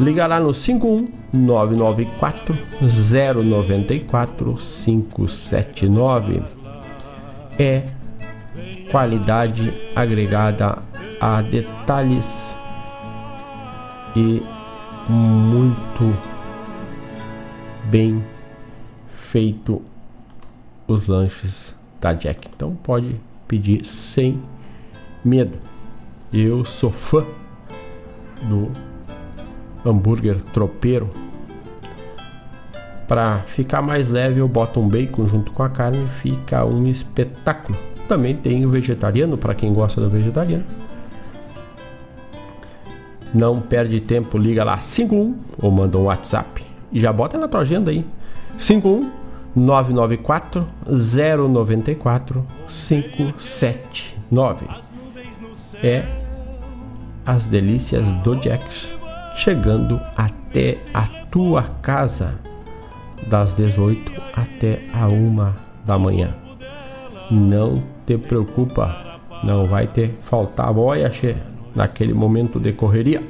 Liga 0.00 0.26
lá 0.26 0.40
no 0.40 0.52
51 0.52 1.08
994 1.32 2.58
094 2.80 4.56
579. 4.56 6.42
É 7.56 7.84
qualidade 8.90 9.72
agregada 9.94 10.78
a 11.20 11.40
detalhes 11.40 12.52
e 14.16 14.42
muito 15.08 16.18
bem 17.84 18.20
feito 19.30 19.82
os 20.86 21.06
lanches 21.06 21.76
da 22.00 22.14
Jack. 22.14 22.48
Então 22.54 22.74
pode 22.82 23.20
pedir 23.46 23.84
sem 23.84 24.40
medo. 25.24 25.58
Eu 26.32 26.64
sou 26.64 26.90
fã 26.90 27.24
do 28.42 28.70
hambúrguer 29.84 30.40
tropeiro. 30.40 31.10
Para 33.06 33.40
ficar 33.40 33.80
mais 33.80 34.10
leve, 34.10 34.40
eu 34.40 34.48
boto 34.48 34.80
um 34.80 34.88
bacon 34.88 35.26
junto 35.26 35.50
com 35.52 35.62
a 35.62 35.68
carne, 35.68 36.06
fica 36.20 36.64
um 36.64 36.86
espetáculo. 36.86 37.78
Também 38.06 38.36
tem 38.36 38.64
o 38.64 38.70
vegetariano 38.70 39.36
para 39.36 39.54
quem 39.54 39.72
gosta 39.72 40.00
do 40.00 40.10
vegetariano. 40.10 40.64
Não 43.34 43.60
perde 43.60 44.00
tempo, 44.00 44.38
liga 44.38 44.64
lá 44.64 44.78
51 44.78 45.36
ou 45.58 45.70
manda 45.70 45.98
um 45.98 46.04
WhatsApp 46.04 46.64
e 46.90 46.98
já 46.98 47.12
bota 47.12 47.36
na 47.36 47.46
tua 47.46 47.60
agenda 47.60 47.90
aí 47.90 48.06
51 48.56 49.17
994 49.58 50.66
094 50.86 52.44
579. 52.66 54.66
É 55.82 56.04
as 57.26 57.46
delícias 57.46 58.10
do 58.22 58.42
Jax 58.42 58.88
chegando 59.36 60.00
até 60.16 60.78
a 60.94 61.06
tua 61.30 61.64
casa 61.82 62.32
das 63.28 63.54
18 63.54 64.10
até 64.34 64.80
a 64.92 65.06
1 65.06 65.52
da 65.84 65.98
manhã. 65.98 66.34
Não 67.30 67.82
te 68.06 68.16
preocupa, 68.16 69.18
não 69.44 69.64
vai 69.64 69.86
ter 69.86 70.18
faltar 70.22 70.72
boia 70.72 71.12
naquele 71.74 72.14
momento 72.14 72.58
de 72.58 72.72
correria. 72.72 73.22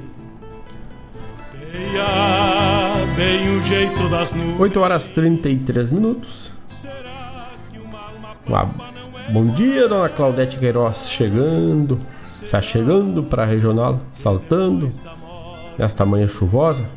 Bem 3.19 3.57
o 3.57 3.63
jeito 3.65 4.09
das 4.09 4.31
nuvens. 4.31 4.61
8 4.61 4.79
horas 4.79 5.09
33 5.09 5.91
minutos. 5.91 6.53
Ah, 8.49 8.69
bom 9.31 9.45
dia, 9.47 9.89
dona 9.89 10.09
Claudete 10.09 10.57
Queiroz, 10.57 11.11
chegando. 11.11 11.99
Está 12.25 12.63
chegando 12.63 13.25
para 13.25 13.43
a 13.43 13.47
regional, 13.47 13.99
saltando 14.15 14.89
nesta 15.77 16.07
manhã 16.07 16.29
chuvosa. 16.29 16.89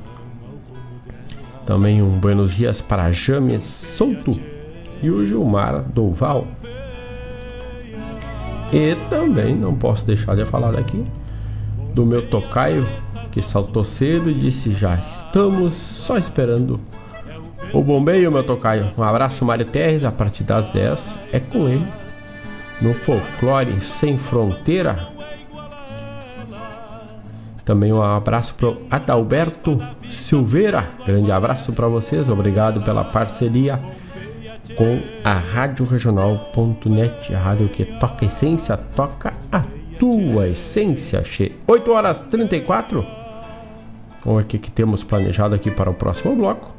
Também 1.65 2.03
um 2.03 2.19
buenos 2.19 2.53
dias 2.53 2.81
para 2.81 3.09
James 3.09 3.63
Souto 3.63 4.39
e 5.01 5.09
o 5.09 5.25
Gilmar 5.25 5.81
Douval. 5.81 6.45
E 8.71 8.95
também 9.09 9.55
não 9.55 9.73
posso 9.73 10.05
deixar 10.05 10.35
de 10.35 10.45
falar 10.45 10.73
daqui 10.73 11.03
do 11.95 12.05
meu 12.05 12.29
tocaio 12.29 12.85
que 13.31 13.41
saltou 13.41 13.83
cedo 13.83 14.29
e 14.29 14.33
disse: 14.33 14.71
Já 14.71 14.95
estamos 14.95 15.73
só 15.73 16.17
esperando 16.17 16.79
o 17.73 17.81
bombeio, 17.81 18.31
meu 18.31 18.43
tocaio. 18.43 18.91
Um 18.97 19.03
abraço, 19.03 19.45
Mário 19.45 19.65
Terres. 19.65 20.03
A 20.03 20.11
partir 20.11 20.43
das 20.43 20.69
10 20.69 21.15
é 21.31 21.39
com 21.39 21.67
ele 21.69 21.87
no 22.81 22.93
Folclore 22.93 23.79
Sem 23.81 24.17
Fronteira. 24.17 25.07
Também 27.63 27.93
um 27.93 28.01
abraço 28.01 28.53
para 28.55 28.73
Adalberto 28.89 29.79
Silveira. 30.09 30.89
Grande 31.05 31.31
abraço 31.31 31.71
para 31.71 31.87
vocês. 31.87 32.27
Obrigado 32.27 32.81
pela 32.81 33.03
parceria 33.03 33.79
com 34.75 34.99
a 35.23 35.33
Rádio 35.33 35.85
Regional.net, 35.85 37.33
a 37.33 37.39
rádio 37.39 37.69
que 37.69 37.85
toca 37.99 38.25
essência, 38.25 38.77
toca 38.77 39.33
a 39.51 39.61
tua 39.99 40.47
essência, 40.47 41.23
che. 41.23 41.55
8 41.67 41.91
horas 41.91 42.23
34. 42.23 43.20
Vamos 44.23 44.43
ver 44.43 44.57
o 44.57 44.59
que 44.59 44.71
temos 44.71 45.03
planejado 45.03 45.55
aqui 45.55 45.71
para 45.71 45.89
o 45.89 45.93
próximo 45.93 46.35
bloco. 46.35 46.75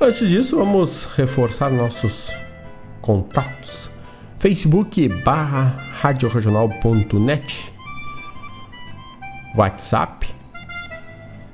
Antes 0.00 0.28
disso, 0.28 0.56
vamos 0.56 1.06
reforçar 1.16 1.70
nossos 1.70 2.30
contatos. 3.00 3.88
Facebook 4.38 5.08
barra 5.24 5.76
radioregional.net 6.00 7.72
WhatsApp 9.56 10.26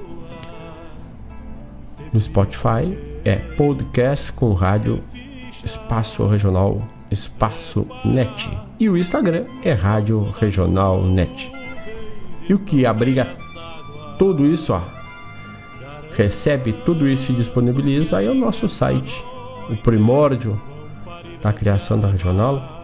No 2.12 2.20
Spotify 2.20 2.98
é 3.24 3.38
podcast 3.56 4.34
com 4.34 4.52
Rádio 4.52 5.02
Espaço 5.64 6.28
Regional 6.28 6.82
Espaço 7.10 7.88
Net. 8.04 8.52
E 8.78 8.90
o 8.90 8.98
Instagram 8.98 9.46
é 9.64 9.72
Rádio 9.72 10.22
Regional 10.38 11.02
Net. 11.04 11.50
E 12.50 12.54
o 12.54 12.60
que 12.60 12.86
abriga 12.86 13.26
tudo 14.20 14.46
isso, 14.46 14.74
ó, 14.74 14.82
recebe 16.16 16.74
tudo 16.86 17.08
isso 17.08 17.32
e 17.32 17.36
disponibiliza 17.36 18.18
aí 18.18 18.28
é 18.28 18.32
o 18.32 18.36
nosso 18.36 18.68
site, 18.68 19.24
o 19.70 19.78
primórdio 19.78 20.60
da 21.42 21.54
criação 21.54 21.98
da 22.00 22.08
regional 22.08 22.82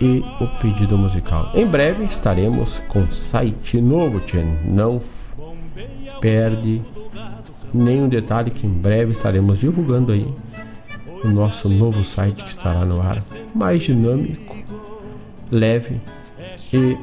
e 0.00 0.24
o 0.40 0.46
pedido 0.60 0.96
musical. 0.96 1.50
Em 1.54 1.66
breve 1.66 2.04
estaremos 2.04 2.78
com 2.88 3.04
site 3.10 3.80
novo, 3.80 4.20
Tchen. 4.20 4.58
Não 4.64 5.00
perde 6.20 6.80
nenhum 7.74 8.08
detalhe 8.08 8.50
que 8.50 8.66
em 8.66 8.70
breve 8.70 9.12
estaremos 9.12 9.58
divulgando 9.58 10.12
aí 10.12 10.26
o 11.24 11.28
nosso 11.28 11.68
novo 11.68 12.04
site 12.04 12.42
que 12.42 12.50
estará 12.50 12.84
no 12.84 13.00
ar, 13.00 13.20
mais 13.54 13.82
dinâmico, 13.82 14.56
leve 15.50 16.00
e 16.72 16.96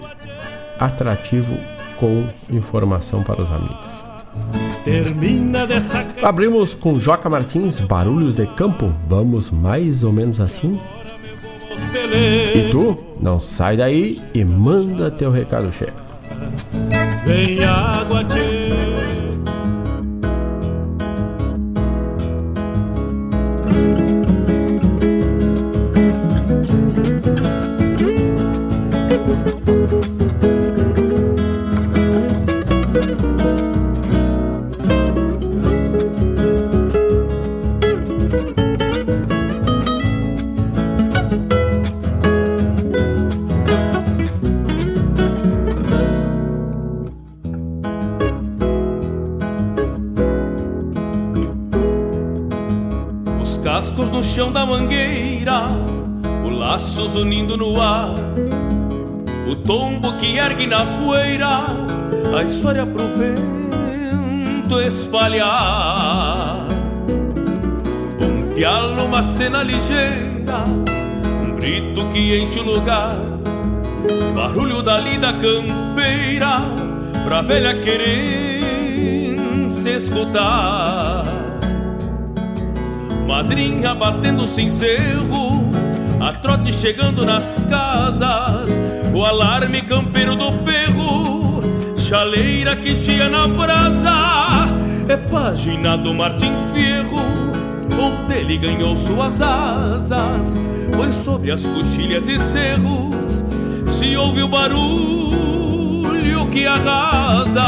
atrativo 0.79 1.57
com 1.99 2.27
informação 2.49 3.23
para 3.23 3.41
os 3.41 3.51
amigos. 3.51 3.89
Abrimos 6.23 6.73
com 6.73 6.99
Joca 6.99 7.29
Martins, 7.29 7.79
Barulhos 7.79 8.35
de 8.35 8.47
Campo. 8.47 8.93
Vamos 9.07 9.51
mais 9.51 10.03
ou 10.03 10.11
menos 10.11 10.39
assim. 10.39 10.79
E 12.55 12.69
tu, 12.71 12.97
não 13.21 13.39
sai 13.39 13.77
daí 13.77 14.21
e 14.33 14.43
manda 14.43 15.11
teu 15.11 15.31
recado, 15.31 15.71
chefe. 15.71 15.93
Vem 17.25 17.63
água, 17.63 18.23
da 54.59 54.65
mangueira, 54.65 55.67
o 56.43 56.49
laços 56.49 57.15
unindo 57.15 57.55
no 57.55 57.81
ar, 57.81 58.13
o 59.49 59.55
tombo 59.55 60.11
que 60.17 60.35
ergue 60.35 60.67
na 60.67 60.85
poeira, 60.85 61.61
a 62.37 62.43
história 62.43 62.85
pro 62.85 63.05
vento 63.15 64.81
espalhar. 64.81 66.67
Um 68.21 68.53
pialo, 68.53 69.05
uma 69.05 69.23
cena 69.23 69.63
ligeira, 69.63 70.65
um 71.41 71.55
grito 71.55 72.05
que 72.09 72.37
enche 72.37 72.59
o 72.59 72.63
lugar, 72.63 73.15
barulho 74.35 74.83
da 74.83 74.99
lida 74.99 75.31
campeira, 75.31 76.59
pra 77.23 77.41
velha 77.41 77.79
querer 77.79 78.59
se 79.69 79.91
escutar 79.91 81.28
madrinha 83.29 83.93
batendo 83.93 84.47
cinzeiro, 84.47 85.69
a 86.19 86.33
trote 86.33 86.73
chegando 86.73 87.23
nas 87.23 87.63
casas, 87.69 88.71
o 89.13 89.23
alarme 89.23 89.83
campeiro 89.83 90.35
do 90.35 90.51
perro, 90.63 91.61
chaleira 91.95 92.75
que 92.75 92.95
chia 92.95 93.29
na 93.29 93.47
brasa, 93.47 94.73
é 95.07 95.15
página 95.15 95.95
do 95.95 96.11
Martim 96.11 96.55
Fierro, 96.73 97.21
onde 98.01 98.33
ele 98.33 98.57
ganhou 98.57 98.97
suas 98.97 99.39
asas, 99.43 100.57
pois 100.97 101.13
sobre 101.13 101.51
as 101.51 101.61
coxilhas 101.61 102.27
e 102.27 102.39
cerros 102.39 103.43
se 103.99 104.17
ouve 104.17 104.41
o 104.41 104.47
barulho 104.47 106.47
que 106.51 106.65
arrasa. 106.65 107.61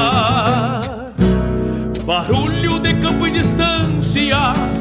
Barulho 2.03 2.79
de 2.79 2.95
campo 2.95 3.27
e 3.27 3.31
distância 3.31 4.80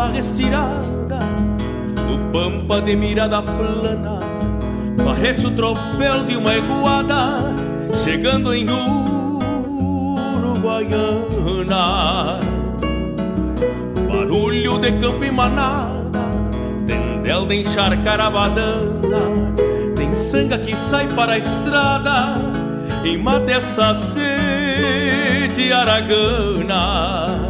Barra 0.00 0.18
estirada, 0.18 1.18
no 2.08 2.16
pampa 2.32 2.80
de 2.80 2.96
mirada 2.96 3.42
plana, 3.42 4.18
Parece 5.04 5.46
o 5.46 5.50
tropel 5.50 6.24
de 6.24 6.36
uma 6.36 6.54
eguada 6.54 7.40
chegando 8.02 8.54
em 8.54 8.66
Uruguaiana. 10.38 12.40
Barulho 14.08 14.78
de 14.78 14.92
campo 14.92 15.22
e 15.24 15.30
manada, 15.30 16.20
tendel 16.86 17.44
de 17.46 17.60
encharcar 17.60 18.20
a 18.20 18.30
badana. 18.30 19.52
Tem 19.96 20.14
sanga 20.14 20.56
que 20.58 20.74
sai 20.76 21.08
para 21.08 21.32
a 21.32 21.38
estrada 21.38 22.36
e 23.04 23.18
mata 23.18 23.52
essa 23.52 23.94
sede 23.94 25.72
aragana. 25.72 27.49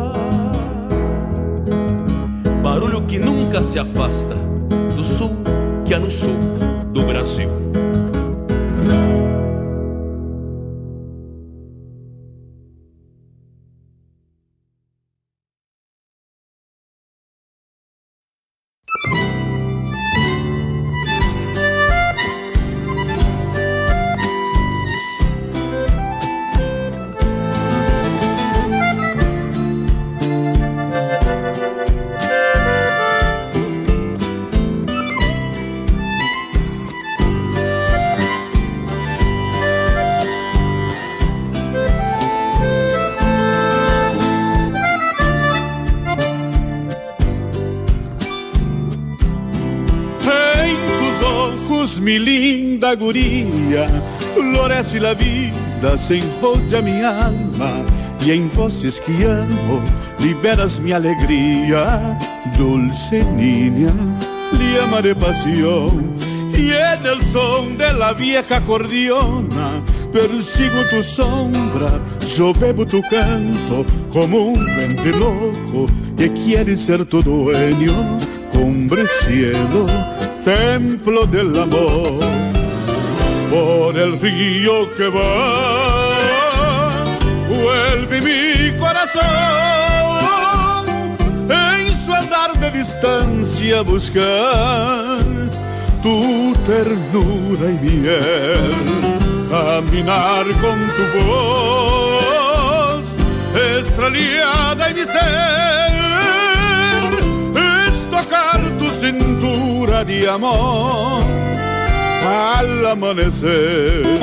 barulho 2.61 3.05
que 3.07 3.17
nunca 3.17 3.63
se 3.63 3.79
afasta 3.79 4.35
do 4.95 5.03
sul 5.03 5.31
que 5.85 5.93
há 5.93 5.99
no 5.99 6.11
sul 6.11 6.37
do 6.93 7.03
Brasil. 7.03 7.49
Guria, 52.95 53.87
floresce 54.35 54.99
la 54.99 55.13
vida, 55.13 55.97
se 55.97 56.19
enrolla 56.19 56.81
mi 56.81 57.01
alma, 57.01 57.71
y 58.25 58.31
en 58.31 58.51
voces 58.51 59.01
que 59.01 59.25
amo, 59.25 59.81
liberas 60.19 60.79
mi 60.79 60.91
alegría, 60.91 62.17
dulce 62.57 63.23
niña, 63.35 63.93
le 64.57 64.81
amaré 64.81 65.15
pasión, 65.15 66.15
y 66.53 66.71
en 66.71 67.05
el 67.05 67.23
son 67.25 67.77
de 67.77 67.93
la 67.93 68.13
vieja 68.13 68.57
acordeona, 68.57 69.81
persigo 70.11 70.81
tu 70.89 71.01
sombra, 71.01 71.99
yo 72.35 72.53
bebo 72.53 72.85
tu 72.85 73.01
canto, 73.09 73.85
como 74.11 74.37
un 74.37 74.65
vente 74.65 75.11
loco 75.11 75.87
que 76.17 76.31
quiere 76.31 76.75
ser 76.77 77.05
tu 77.05 77.23
dueño, 77.23 78.19
cumbre 78.51 79.05
cielo, 79.07 79.85
templo 80.43 81.25
del 81.25 81.57
amor 81.59 82.30
por 83.51 83.97
el 83.97 84.17
río 84.19 84.95
que 84.95 85.09
va, 85.09 85.27
vuelve 87.49 88.21
mi 88.21 88.71
corazón 88.79 89.21
en 91.49 91.97
su 92.05 92.13
andar 92.13 92.57
de 92.57 92.71
distancia 92.71 93.79
a 93.79 93.81
buscar 93.81 95.19
tu 96.01 96.53
ternura 96.65 97.69
y 97.69 97.77
miel, 97.85 98.71
caminar 99.49 100.45
con 100.63 100.77
tu 100.95 101.03
voz 101.19 103.05
estrellada 103.79 104.89
y 104.91 104.93
mi 104.93 105.05
ser, 105.05 105.91
es 107.89 108.09
tocar 108.09 108.61
tu 108.79 108.89
cintura 108.91 110.05
de 110.05 110.29
amor 110.29 111.41
al 112.21 112.85
amanecer. 112.87 114.20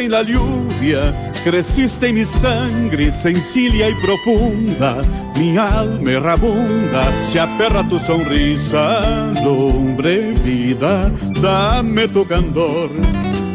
En 0.00 0.10
la 0.10 0.22
lluvia, 0.22 1.32
creciste 1.44 2.08
en 2.08 2.16
mi 2.16 2.24
sangre 2.24 3.10
sencilla 3.12 3.88
y 3.88 3.94
profunda, 3.94 4.96
mi 5.36 5.56
alma 5.56 6.10
errabunda 6.10 7.22
se 7.22 7.40
aferra 7.40 7.80
a 7.80 7.88
tu 7.88 7.98
sonrisa, 7.98 9.32
nombre 9.42 10.32
vida, 10.44 11.10
dame 11.40 12.08
tu 12.08 12.26
candor. 12.26 12.90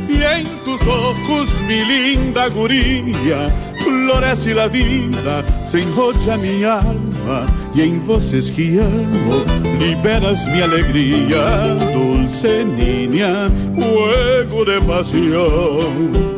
Y 0.10 0.24
en 0.24 0.48
tus 0.64 0.82
ojos, 0.88 1.48
mi 1.68 1.84
linda 1.86 2.48
guría, 2.50 3.50
florece 3.84 4.54
la 4.54 4.68
vida, 4.68 5.44
se 5.66 5.82
enrolla 5.82 6.38
mi 6.38 6.64
alma, 6.64 7.46
y 7.76 7.82
en 7.82 8.06
voces 8.06 8.52
que 8.52 8.82
amo, 8.82 9.44
liberas 9.80 10.48
mi 10.48 10.62
alegría, 10.62 11.68
dulce 11.94 12.66
niña, 12.66 13.50
juego 13.76 14.66
de 14.66 14.82
pasión 14.82 16.31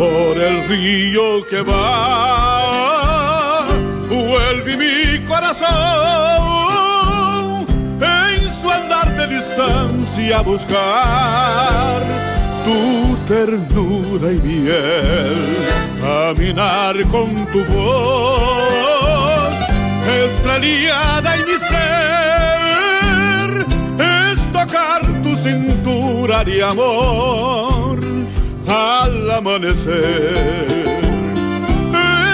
por 0.00 0.34
el 0.48 0.56
río 0.68 1.46
que 1.50 1.60
va, 1.62 2.86
vuelve 4.08 4.72
mi 4.76 4.96
corazón 5.26 6.50
voy 10.20 10.32
a 10.32 10.40
buscar 10.42 12.02
tu 12.64 13.16
ternura 13.26 14.32
y 14.32 14.40
miel, 14.40 15.66
caminar 16.00 16.96
con 17.06 17.46
tu 17.46 17.64
voz, 17.64 19.54
estrellada 20.24 21.36
y 21.36 21.40
mi 21.46 21.58
ser, 21.70 23.50
es 23.98 24.38
tocar 24.52 25.00
tu 25.22 25.34
cintura 25.36 26.44
de 26.44 26.62
amor 26.62 27.79
al 28.70 29.30
amanecer, 29.30 30.66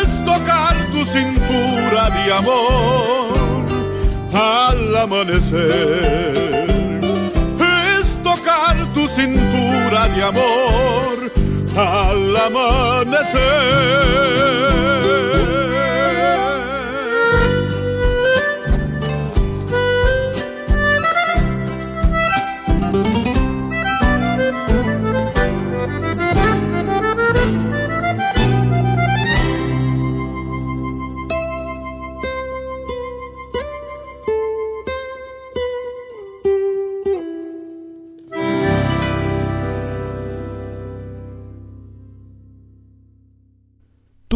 es 0.00 0.24
tocar 0.24 0.76
tu 0.92 1.04
cintura 1.04 2.10
de 2.10 2.32
amor 2.32 3.36
al 4.32 4.96
amanecer 4.96 6.46
tu 8.96 9.06
cintura 9.08 10.08
de 10.08 10.22
amor 10.22 11.32
al 11.76 12.36
amanecer. 12.36 13.36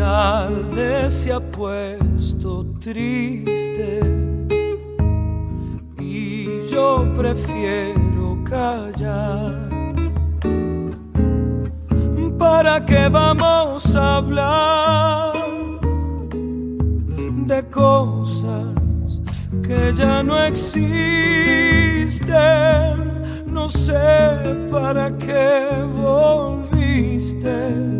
Tarde 0.00 1.10
se 1.10 1.30
ha 1.30 1.40
puesto 1.40 2.64
triste 2.80 4.00
y 5.98 6.66
yo 6.72 7.06
prefiero 7.14 8.42
callar. 8.42 9.68
¿Para 12.38 12.82
qué 12.86 13.10
vamos 13.10 13.94
a 13.94 14.16
hablar 14.16 15.34
de 17.50 17.62
cosas 17.68 19.20
que 19.62 19.92
ya 19.94 20.22
no 20.22 20.42
existen? 20.42 22.30
No 23.46 23.68
sé 23.68 24.40
para 24.70 25.14
qué 25.18 25.68
volviste 25.94 27.99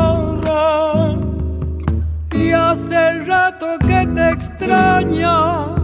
extraña 4.61 5.75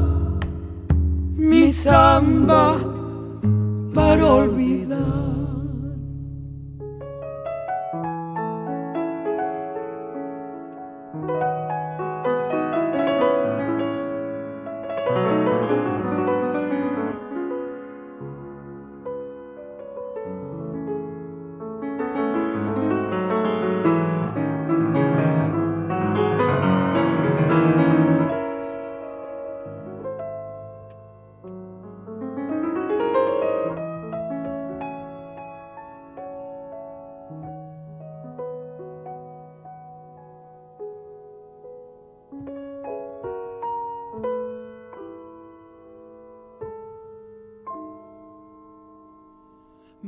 mi 1.36 1.72
samba 1.72 2.78
para 3.94 4.24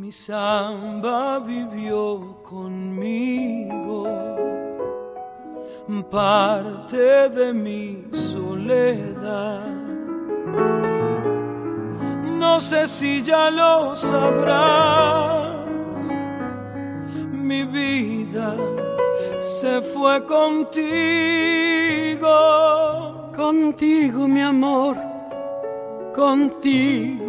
Mi 0.10 0.14
samba 0.14 1.38
vivió 1.38 2.42
conmigo, 2.42 4.08
parte 6.10 7.30
de 7.30 7.54
mi 7.54 8.06
soledad. 8.12 9.68
No 12.40 12.60
sé 12.60 12.88
si 12.88 13.22
ya 13.22 13.52
lo 13.52 13.96
sabrás, 13.96 15.68
mi 17.32 17.64
vida 17.66 18.56
se 19.38 19.80
fue 19.80 20.26
contigo. 20.26 20.88
Contigo, 23.36 24.28
mi 24.28 24.42
amor, 24.42 24.98
contigo 26.16 27.29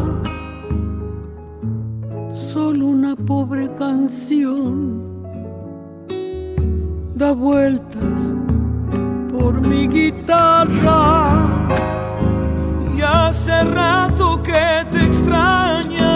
Pobre 3.25 3.69
canción 3.75 5.11
da 7.15 7.33
vueltas 7.33 8.35
por 9.31 9.61
mi 9.61 9.87
guitarra. 9.87 11.47
Y 12.97 13.01
hace 13.01 13.63
rato 13.63 14.41
que 14.43 14.85
te 14.91 15.05
extraña 15.05 16.13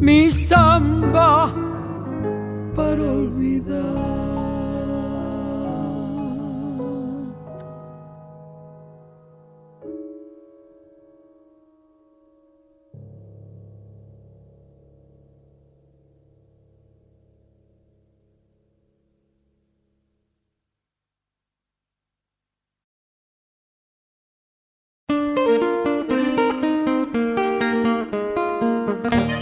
mi 0.00 0.30
samba 0.30 1.52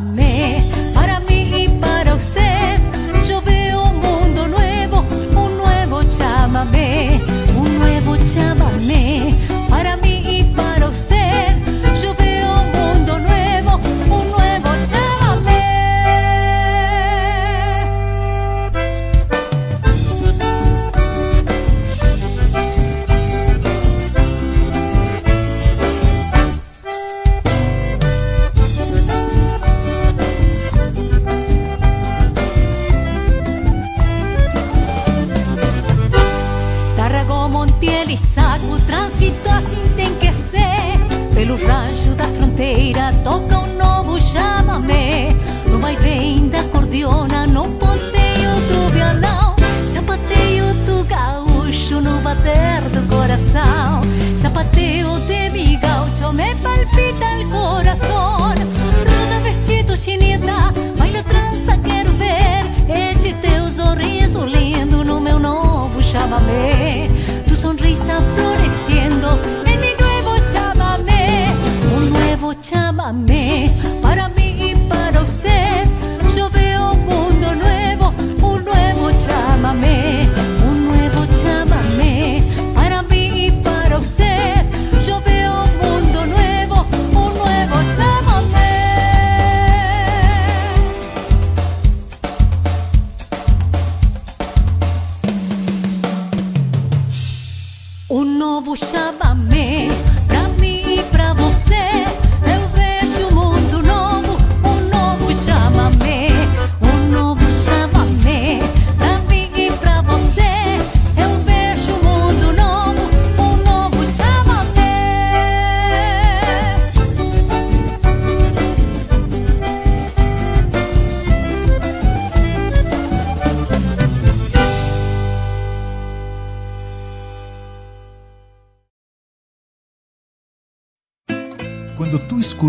me 0.00 0.81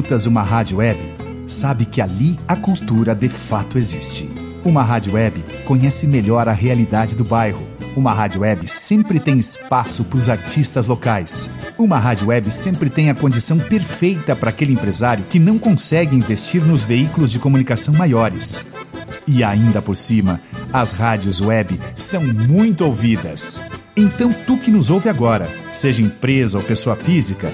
escutas 0.03 0.25
uma 0.25 0.43
rádio 0.43 0.77
web, 0.77 0.99
sabe 1.47 1.85
que 1.85 2.01
ali 2.01 2.37
a 2.45 2.57
cultura 2.57 3.15
de 3.15 3.29
fato 3.29 3.77
existe. 3.77 4.29
Uma 4.65 4.83
rádio 4.83 5.13
web 5.13 5.41
conhece 5.63 6.07
melhor 6.07 6.49
a 6.49 6.51
realidade 6.51 7.15
do 7.15 7.23
bairro. 7.23 7.65
Uma 7.95 8.11
rádio 8.11 8.41
web 8.41 8.67
sempre 8.67 9.17
tem 9.17 9.37
espaço 9.37 10.03
para 10.03 10.19
os 10.19 10.27
artistas 10.27 10.87
locais. 10.87 11.49
Uma 11.77 11.99
rádio 11.99 12.27
web 12.27 12.51
sempre 12.51 12.89
tem 12.89 13.09
a 13.09 13.15
condição 13.15 13.57
perfeita 13.57 14.35
para 14.35 14.49
aquele 14.49 14.73
empresário 14.73 15.23
que 15.29 15.39
não 15.39 15.57
consegue 15.57 16.15
investir 16.15 16.61
nos 16.61 16.83
veículos 16.83 17.31
de 17.31 17.39
comunicação 17.39 17.93
maiores. 17.93 18.65
E 19.25 19.41
ainda 19.41 19.81
por 19.81 19.95
cima, 19.95 20.41
as 20.73 20.91
rádios 20.91 21.39
web 21.39 21.79
são 21.95 22.23
muito 22.25 22.83
ouvidas. 22.83 23.61
Então, 23.95 24.33
tu 24.33 24.57
que 24.57 24.71
nos 24.71 24.89
ouve 24.89 25.07
agora, 25.07 25.47
seja 25.71 26.01
empresa 26.01 26.57
ou 26.57 26.63
pessoa 26.63 26.95
física, 26.95 27.53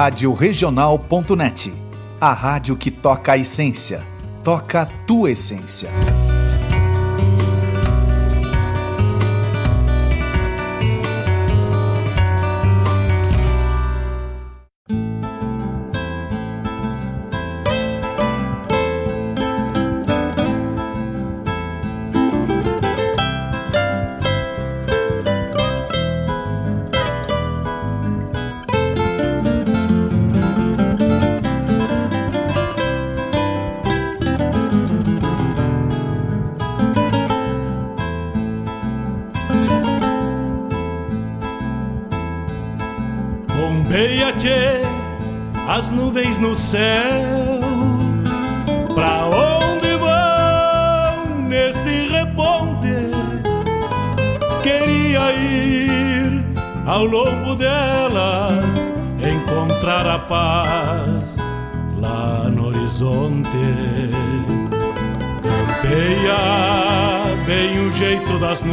Rádio 0.00 0.32
Regional.net 0.32 1.74
a 2.20 2.32
rádio 2.32 2.76
que 2.76 2.88
toca 2.88 3.32
a 3.32 3.36
essência, 3.36 4.00
toca 4.44 4.82
a 4.82 4.86
tua 4.86 5.32
essência. 5.32 5.90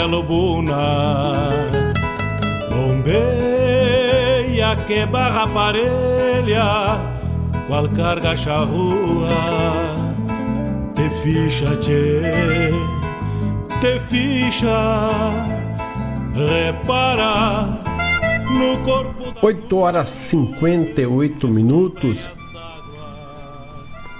tropilha 0.00 0.06
lobuna, 0.06 1.32
bombeia 2.70 4.76
que 4.86 5.04
barra 5.06 5.46
parelha, 5.48 6.98
qual 7.66 7.88
carga 7.90 8.36
charrua, 8.36 9.28
te 10.94 11.10
ficha, 11.22 11.76
tchê, 11.76 12.22
te 13.80 13.98
ficha, 14.00 15.08
repara 16.34 17.78
no 18.48 18.78
corpo. 18.84 19.34
8 19.42 19.76
horas 19.76 20.10
58 20.10 21.48
minutos. 21.48 22.18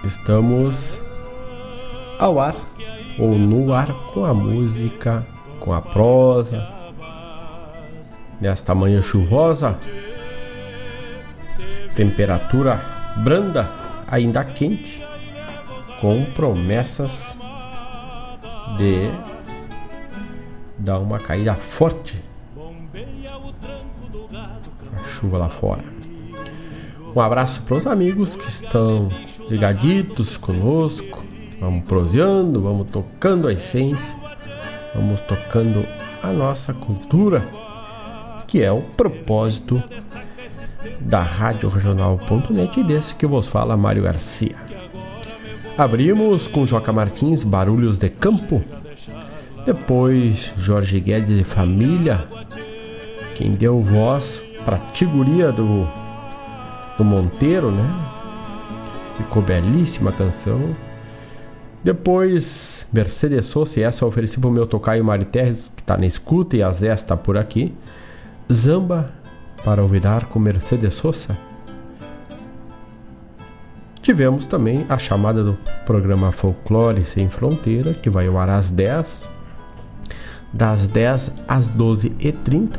Estamos 0.04 1.00
ao 2.18 2.40
ar 2.40 2.54
ou 3.18 3.38
no 3.38 3.72
ar 3.72 3.92
com 4.14 4.24
a 4.24 4.32
música, 4.32 5.26
com 5.60 5.72
a 5.72 5.80
prosa. 5.80 6.66
Nesta 8.40 8.74
manhã 8.74 9.02
chuvosa, 9.02 9.78
temperatura 11.94 12.80
branda, 13.18 13.70
ainda 14.08 14.42
quente, 14.42 15.04
com 16.00 16.24
promessas 16.24 17.36
de 18.78 19.10
dar 20.78 20.98
uma 20.98 21.18
caída 21.18 21.54
forte. 21.54 22.22
A 24.94 25.08
chuva 25.08 25.36
lá 25.36 25.50
fora. 25.50 25.84
Um 27.14 27.20
abraço 27.20 27.62
para 27.62 27.76
os 27.76 27.86
amigos 27.86 28.36
que 28.36 28.48
estão 28.48 29.08
ligaditos 29.48 30.36
conosco. 30.36 31.22
Vamos 31.60 31.84
proseando, 31.84 32.62
vamos 32.62 32.90
tocando 32.90 33.48
a 33.48 33.52
essência, 33.52 34.16
vamos 34.94 35.20
tocando 35.22 35.86
a 36.22 36.32
nossa 36.32 36.72
cultura, 36.72 37.42
que 38.46 38.62
é 38.62 38.70
o 38.70 38.82
propósito 38.82 39.82
da 41.00 41.22
Rádio 41.22 41.68
Regional.net 41.68 42.80
e 42.80 42.84
desse 42.84 43.14
que 43.14 43.26
vos 43.26 43.48
fala 43.48 43.76
Mário 43.76 44.02
Garcia. 44.02 44.56
Abrimos 45.76 46.46
com 46.46 46.66
Joca 46.66 46.92
Martins, 46.92 47.42
Barulhos 47.42 47.98
de 47.98 48.08
Campo. 48.08 48.62
Depois 49.64 50.52
Jorge 50.56 50.98
Guedes 51.00 51.40
e 51.40 51.44
Família, 51.44 52.26
quem 53.34 53.52
deu 53.52 53.80
voz 53.80 54.42
para 54.64 54.76
a 54.76 54.80
tiguria 54.92 55.52
do, 55.52 55.88
do 56.98 57.04
Monteiro, 57.04 57.70
né? 57.70 57.84
Ficou 59.16 59.42
belíssima 59.42 60.10
a 60.10 60.12
canção. 60.12 60.74
Depois, 61.82 62.86
Mercedes 62.92 63.46
Souza, 63.46 63.80
essa 63.80 64.04
eu 64.04 64.08
ofereci 64.08 64.38
para 64.38 64.50
o 64.50 64.52
meu 64.52 64.66
tocaio 64.66 65.02
Mário 65.02 65.24
Terres, 65.24 65.72
que 65.74 65.80
está 65.80 65.96
na 65.96 66.06
escuta, 66.06 66.56
e 66.56 66.62
a 66.62 66.70
Zé 66.70 66.92
está 66.92 67.16
por 67.16 67.38
aqui. 67.38 67.74
Zamba 68.52 69.10
para 69.64 69.82
olvidar 69.82 70.26
com 70.26 70.38
Mercedes 70.38 70.94
Souza. 70.94 71.36
Tivemos 74.02 74.46
também 74.46 74.84
a 74.88 74.98
chamada 74.98 75.42
do 75.42 75.56
programa 75.86 76.32
Folclore 76.32 77.04
Sem 77.04 77.28
Fronteira, 77.28 77.94
que 77.94 78.10
vai 78.10 78.26
ao 78.26 78.38
ar 78.38 78.50
às 78.50 78.70
10, 78.70 79.28
das 80.52 80.88
10 80.88 81.32
às 81.48 81.70
12h30, 81.70 82.76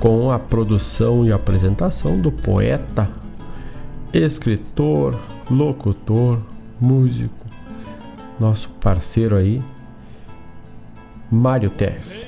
com 0.00 0.30
a 0.30 0.38
produção 0.38 1.24
e 1.24 1.32
apresentação 1.32 2.20
do 2.20 2.30
poeta, 2.30 3.08
escritor, 4.12 5.18
locutor, 5.50 6.38
músico, 6.80 7.43
nosso 8.44 8.68
parceiro 8.80 9.36
aí, 9.36 9.62
Mário 11.30 11.70
Tess. 11.70 12.26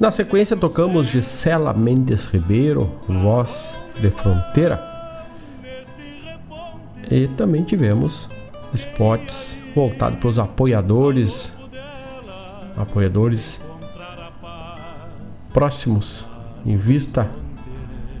Na 0.00 0.10
sequência 0.10 0.56
tocamos 0.56 1.08
Gisela 1.08 1.74
Mendes 1.74 2.24
Ribeiro, 2.24 2.90
Voz 3.06 3.78
de 4.00 4.10
Fronteira. 4.10 4.82
E 7.10 7.28
também 7.28 7.64
tivemos 7.64 8.26
spots 8.72 9.58
voltados 9.74 10.18
para 10.18 10.28
os 10.28 10.38
apoiadores, 10.38 11.52
apoiadores 12.78 13.60
próximos 15.52 16.26
em 16.64 16.78
vista 16.78 17.28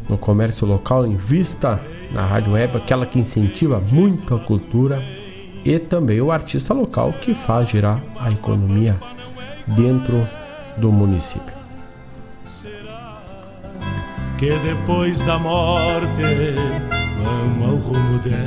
no 0.06 0.18
comércio 0.18 0.66
local, 0.66 1.06
em 1.06 1.16
vista 1.16 1.80
na 2.12 2.26
rádio 2.26 2.52
web, 2.52 2.76
aquela 2.76 3.06
que 3.06 3.18
incentiva 3.18 3.80
muito 3.80 4.34
a 4.34 4.40
cultura 4.40 5.19
e 5.64 5.78
também 5.78 6.20
o 6.20 6.30
artista 6.30 6.72
local 6.72 7.12
que 7.12 7.34
faz 7.34 7.68
girar 7.68 8.02
a 8.18 8.30
economia 8.30 8.96
dentro 9.66 10.26
do 10.76 10.90
município. 10.90 11.60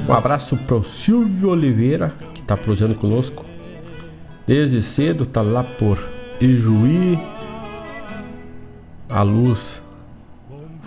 Um 0.08 0.14
abraço 0.14 0.58
para 0.58 0.76
o 0.76 0.84
Silvio 0.84 1.50
Oliveira, 1.50 2.12
que 2.34 2.42
está 2.42 2.58
prosseguindo 2.58 3.00
conosco. 3.00 3.46
Desde 4.48 4.82
cedo, 4.82 5.26
tá 5.26 5.42
lá 5.42 5.64
por 5.64 6.00
Ijuí. 6.42 7.20
A 9.08 9.22
luz 9.22 9.82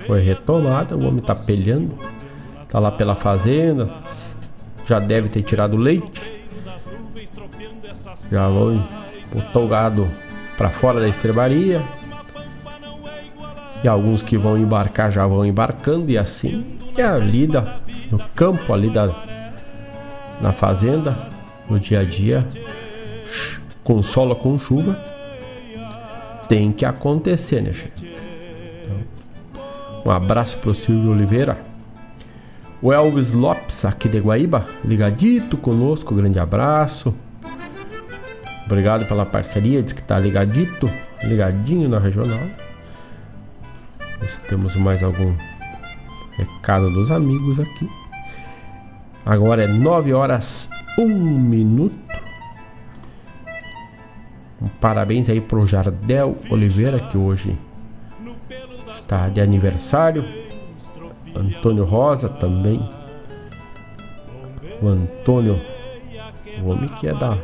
foi 0.07 0.21
retomada, 0.21 0.97
o 0.97 1.07
homem 1.07 1.21
está 1.21 1.35
pelhando. 1.35 1.97
Tá 2.69 2.81
lá 2.81 2.91
pela 2.91 3.15
fazenda, 3.15 3.89
já 4.87 4.99
deve 4.99 5.29
ter 5.29 5.43
tirado 5.43 5.77
leite. 5.77 6.23
Já 8.31 8.49
vão 8.49 8.83
botar 9.33 9.59
o 9.59 9.69
gado 9.69 10.09
para 10.57 10.69
fora 10.69 11.01
da 11.01 11.09
estrebaria. 11.09 11.83
E 13.85 13.89
alguns 13.89 14.23
que 14.23 14.39
vão 14.39 14.57
embarcar 14.57 15.13
já 15.13 15.27
vão 15.27 15.45
embarcando 15.45 16.11
e 16.11 16.17
assim 16.17 16.79
é 16.97 17.03
a 17.03 17.19
lida 17.19 17.81
no 18.11 18.19
campo 18.19 18.73
ali 18.73 18.89
da 18.89 19.07
na 20.41 20.53
fazenda, 20.53 21.17
no 21.69 21.81
dia 21.81 22.01
a 22.01 22.05
dia, 22.05 22.47
com 23.83 24.03
sol 24.03 24.29
ou 24.29 24.37
com 24.37 24.59
chuva, 24.59 24.99
tem 26.49 26.73
que 26.73 26.85
acontecer, 26.85 27.63
né, 27.63 27.73
gente? 27.73 28.07
Então, 28.83 30.03
um 30.05 30.11
abraço 30.11 30.59
pro 30.59 30.75
Silvio 30.75 31.13
Oliveira. 31.13 31.59
O 32.83 32.93
Elvis 32.93 33.33
Lopes, 33.33 33.85
aqui 33.85 34.09
de 34.09 34.21
Guaíba, 34.21 34.67
ligadito 34.85 35.57
conosco, 35.57 36.15
grande 36.15 36.39
abraço. 36.39 37.15
Obrigado 38.67 39.07
pela 39.07 39.25
parceria, 39.25 39.83
diz 39.83 39.93
que 39.93 40.03
tá 40.03 40.19
ligadito, 40.19 40.91
ligadinho 41.25 41.89
na 41.89 41.99
regional. 41.99 42.41
Temos 44.49 44.77
mais 44.77 45.03
algum 45.03 45.35
recado 46.33 46.91
dos 46.91 47.11
amigos 47.11 47.59
aqui. 47.59 47.89
Agora 49.25 49.65
é 49.65 49.67
9 49.67 50.13
horas 50.13 50.69
1 50.99 51.09
minuto. 51.09 51.95
Um 54.61 54.69
parabéns 54.81 55.29
aí 55.29 55.41
pro 55.41 55.67
Jardel 55.67 56.37
Oliveira, 56.51 57.01
que 57.01 57.17
hoje 57.17 57.59
está 58.93 59.29
de 59.29 59.41
aniversário. 59.41 60.46
Antônio 61.39 61.85
Rosa 61.85 62.29
também. 62.29 62.89
O 64.83 64.89
Antônio, 64.89 65.61
o 66.63 66.69
homem 66.69 66.89
que 67.01 67.09
é 67.09 67.15
da, 67.15 67.39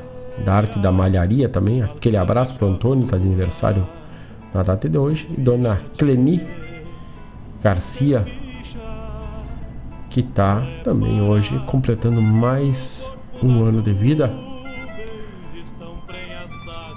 da 0.45 0.55
arte 0.55 0.79
da 0.79 0.91
malharia 0.93 1.49
também. 1.49 1.83
Aquele 1.83 2.17
abraço 2.17 2.55
pro 2.55 2.69
Antônio, 2.69 3.05
está 3.05 3.17
de 3.17 3.25
aniversário 3.25 3.87
na 4.53 4.63
data 4.63 4.89
de 4.89 4.99
hoje. 4.99 5.29
E 5.31 5.41
Dona 5.41 5.81
Cleni 5.97 6.41
Garcia, 7.63 8.25
que 10.11 10.21
está 10.21 10.63
também 10.85 11.23
hoje 11.23 11.59
completando 11.67 12.21
mais 12.21 13.11
um 13.43 13.63
ano 13.63 13.83
de 13.83 13.93
vida. 13.93 14.31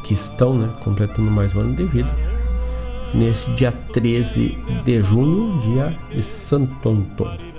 Que 0.03 0.13
estão, 0.13 0.53
né? 0.53 0.71
Completando 0.83 1.31
mais 1.31 1.55
um 1.55 1.61
ano 1.61 1.75
de 1.75 1.83
vida 1.85 2.24
nesse 3.15 3.49
dia 3.51 3.71
13 3.71 4.57
de 4.83 5.01
junho, 5.01 5.59
dia 5.61 5.95
de 6.11 6.21
Santo 6.21 6.89
Antônio. 6.89 7.55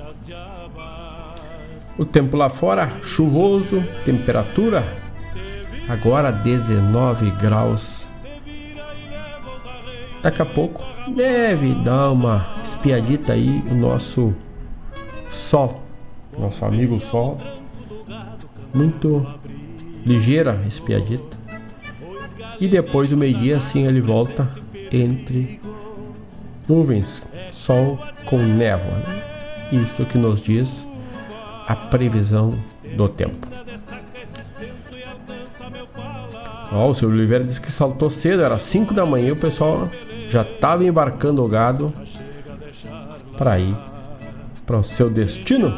O 1.98 2.04
tempo 2.04 2.36
lá 2.36 2.50
fora, 2.50 2.92
chuvoso, 3.02 3.82
temperatura 4.04 4.84
agora 5.88 6.30
19 6.30 7.30
graus. 7.32 8.06
Daqui 10.22 10.42
a 10.42 10.46
pouco 10.46 10.84
deve 11.14 11.74
dar 11.76 12.10
uma 12.10 12.54
espiadita 12.62 13.32
aí 13.32 13.62
o 13.70 13.74
nosso 13.74 14.34
sol, 15.30 15.82
nosso 16.38 16.64
amigo 16.64 17.00
sol. 17.00 17.38
Muito 18.74 19.24
ligeira 20.04 20.62
espiadita. 20.66 21.36
E 22.60 22.68
depois 22.68 23.08
do 23.08 23.16
meio-dia, 23.16 23.56
assim 23.56 23.86
ele 23.86 24.00
volta 24.00 24.50
entre 24.90 25.60
nuvens, 26.68 27.26
sol 27.52 27.98
com 28.24 28.38
névoa. 28.38 28.98
Né? 28.98 29.22
Isso 29.72 30.04
que 30.04 30.18
nos 30.18 30.40
diz 30.40 30.86
a 31.66 31.74
previsão 31.74 32.52
do 32.96 33.08
tempo. 33.08 33.46
Ó, 36.72 36.88
o 36.88 36.94
seu 36.94 37.08
Oliveira 37.08 37.44
disse 37.44 37.60
que 37.60 37.70
saltou 37.70 38.10
cedo, 38.10 38.42
era 38.42 38.58
5 38.58 38.92
da 38.92 39.06
manhã, 39.06 39.32
o 39.32 39.36
pessoal 39.36 39.88
já 40.28 40.42
estava 40.42 40.84
embarcando 40.84 41.44
o 41.44 41.48
gado 41.48 41.92
para 43.36 43.58
ir 43.58 43.74
para 44.64 44.78
o 44.78 44.84
seu 44.84 45.08
destino. 45.08 45.72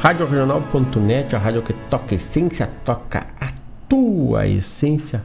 RádioRegional.net, 0.00 1.36
a 1.36 1.38
rádio 1.38 1.60
que 1.60 1.74
toca 1.90 2.14
essência, 2.14 2.70
toca 2.86 3.26
a 3.38 3.52
tua 3.86 4.46
essência. 4.46 5.22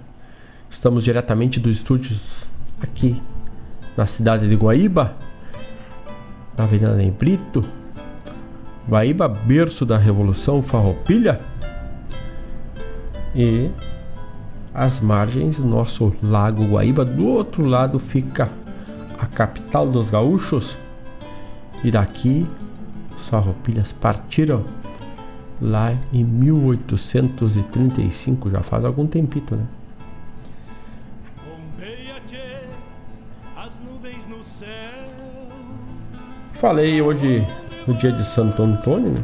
Estamos 0.70 1.02
diretamente 1.02 1.62
dos 1.62 1.78
estúdios 1.78 2.46
aqui 2.82 3.22
na 3.96 4.06
cidade 4.06 4.50
de 4.50 4.56
Guaíba, 4.56 5.16
na 6.58 6.66
Avenida 6.66 7.02
em 7.02 7.10
Brito. 7.10 7.64
Guaíba, 8.86 9.30
berço 9.30 9.86
da 9.86 9.98
Revolução 9.98 10.62
Farroupilha. 10.62 11.40
E 13.34 13.72
as 14.74 15.00
margens 15.00 15.58
do 15.58 15.66
nosso 15.66 16.14
lago 16.22 16.66
Guaíba. 16.66 17.06
Do 17.06 17.26
outro 17.26 17.66
lado 17.66 17.98
fica 17.98 18.50
a 19.18 19.26
capital 19.26 19.88
dos 19.88 20.10
gaúchos. 20.10 20.76
E 21.82 21.90
daqui 21.90 22.46
farroupilhas 23.28 23.92
partiram 23.92 24.64
lá 25.62 25.96
em 26.12 26.24
1835, 26.24 28.50
já 28.50 28.62
faz 28.62 28.84
algum 28.86 29.08
tempito, 29.08 29.56
né? 29.56 29.66
Falei 36.54 37.02
hoje 37.02 37.46
no 37.86 37.94
dia 37.94 38.12
de 38.12 38.24
Santo 38.24 38.64
Antônio, 38.64 39.12
né? 39.12 39.22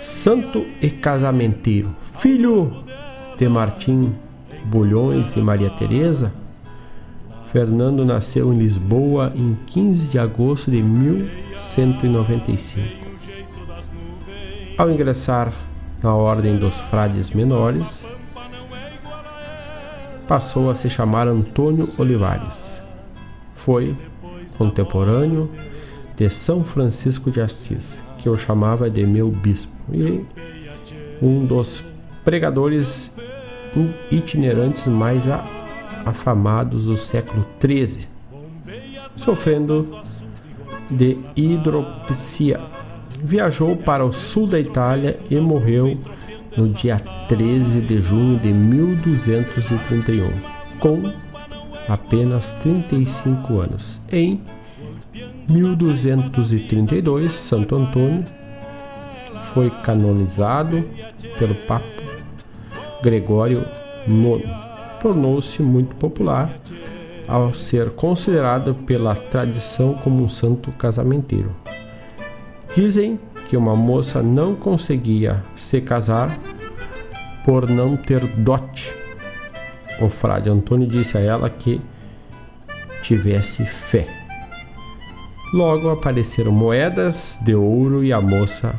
Santo 0.00 0.66
e 0.82 0.90
casamenteiro, 0.90 1.88
filho 2.18 2.84
de 3.38 3.48
Martim 3.48 4.14
Bulhões 4.64 5.36
e 5.36 5.40
Maria 5.40 5.70
Teresa, 5.70 6.32
Fernando 7.54 8.04
nasceu 8.04 8.52
em 8.52 8.58
Lisboa 8.58 9.32
em 9.32 9.56
15 9.66 10.08
de 10.08 10.18
agosto 10.18 10.72
de 10.72 10.82
1195. 10.82 12.80
Ao 14.76 14.90
ingressar 14.90 15.52
na 16.02 16.12
Ordem 16.12 16.56
dos 16.56 16.76
Frades 16.76 17.30
Menores, 17.30 18.04
passou 20.26 20.68
a 20.68 20.74
se 20.74 20.90
chamar 20.90 21.28
Antônio 21.28 21.88
Olivares. 21.96 22.82
foi 23.54 23.96
contemporâneo 24.58 25.48
de 26.16 26.28
São 26.28 26.64
Francisco 26.64 27.30
de 27.30 27.40
Assis, 27.40 28.02
que 28.18 28.28
eu 28.28 28.36
chamava 28.36 28.90
de 28.90 29.06
meu 29.06 29.30
bispo, 29.30 29.70
e 29.92 30.26
um 31.22 31.46
dos 31.46 31.84
pregadores 32.24 33.12
itinerantes 34.10 34.88
mais 34.88 35.28
afamados 36.04 36.86
do 36.86 36.96
século 36.96 37.46
XIII, 37.60 38.08
sofrendo 39.16 40.00
de 40.90 41.18
hidropsia. 41.36 42.60
Viajou 43.22 43.76
para 43.76 44.04
o 44.04 44.12
sul 44.12 44.46
da 44.46 44.60
Itália 44.60 45.18
e 45.30 45.40
morreu 45.40 45.92
no 46.56 46.68
dia 46.68 46.98
13 47.28 47.80
de 47.80 48.00
junho 48.00 48.38
de 48.38 48.52
1231, 48.52 50.28
com 50.78 51.10
apenas 51.88 52.50
35 52.60 53.60
anos. 53.60 54.00
Em 54.12 54.40
1232, 55.48 57.32
Santo 57.32 57.76
Antônio 57.76 58.24
foi 59.52 59.70
canonizado 59.70 60.84
pelo 61.38 61.54
Papa 61.54 61.84
Gregório 63.02 63.64
IX. 64.06 64.73
Tornou-se 65.04 65.60
muito 65.60 65.94
popular 65.96 66.50
ao 67.28 67.52
ser 67.52 67.90
considerado 67.90 68.74
pela 68.74 69.14
tradição 69.14 69.92
como 69.92 70.24
um 70.24 70.30
santo 70.30 70.72
casamenteiro. 70.72 71.54
Dizem 72.74 73.20
que 73.46 73.54
uma 73.54 73.76
moça 73.76 74.22
não 74.22 74.54
conseguia 74.54 75.44
se 75.54 75.82
casar 75.82 76.34
por 77.44 77.68
não 77.68 77.98
ter 77.98 78.26
dote. 78.38 78.94
O 80.00 80.08
frade 80.08 80.48
Antônio 80.48 80.88
disse 80.88 81.18
a 81.18 81.20
ela 81.20 81.50
que 81.50 81.82
tivesse 83.02 83.62
fé. 83.66 84.06
Logo 85.52 85.90
apareceram 85.90 86.50
moedas 86.50 87.38
de 87.42 87.54
ouro 87.54 88.02
e 88.02 88.10
a 88.10 88.22
moça 88.22 88.74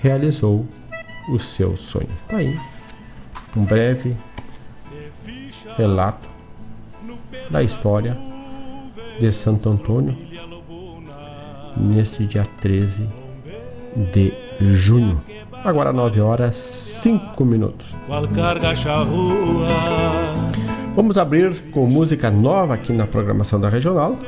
realizou 0.00 0.64
o 1.34 1.40
seu 1.40 1.76
sonho. 1.76 2.06
Tá 2.28 2.36
aí 2.36 2.56
um 3.56 3.64
breve 3.64 4.16
relato 5.78 6.28
da 7.48 7.62
história 7.62 8.16
de 9.20 9.30
Santo 9.30 9.70
Antônio 9.70 10.18
neste 11.76 12.26
dia 12.26 12.44
13 12.60 13.08
de 14.12 14.32
junho. 14.60 15.20
Agora 15.64 15.92
9 15.92 16.20
horas 16.20 16.56
5 16.56 17.44
minutos. 17.44 17.94
Vamos 20.96 21.16
abrir 21.16 21.70
com 21.70 21.86
música 21.86 22.28
nova 22.28 22.74
aqui 22.74 22.92
na 22.92 23.06
programação 23.06 23.60
da 23.60 23.68
regional. 23.68 24.18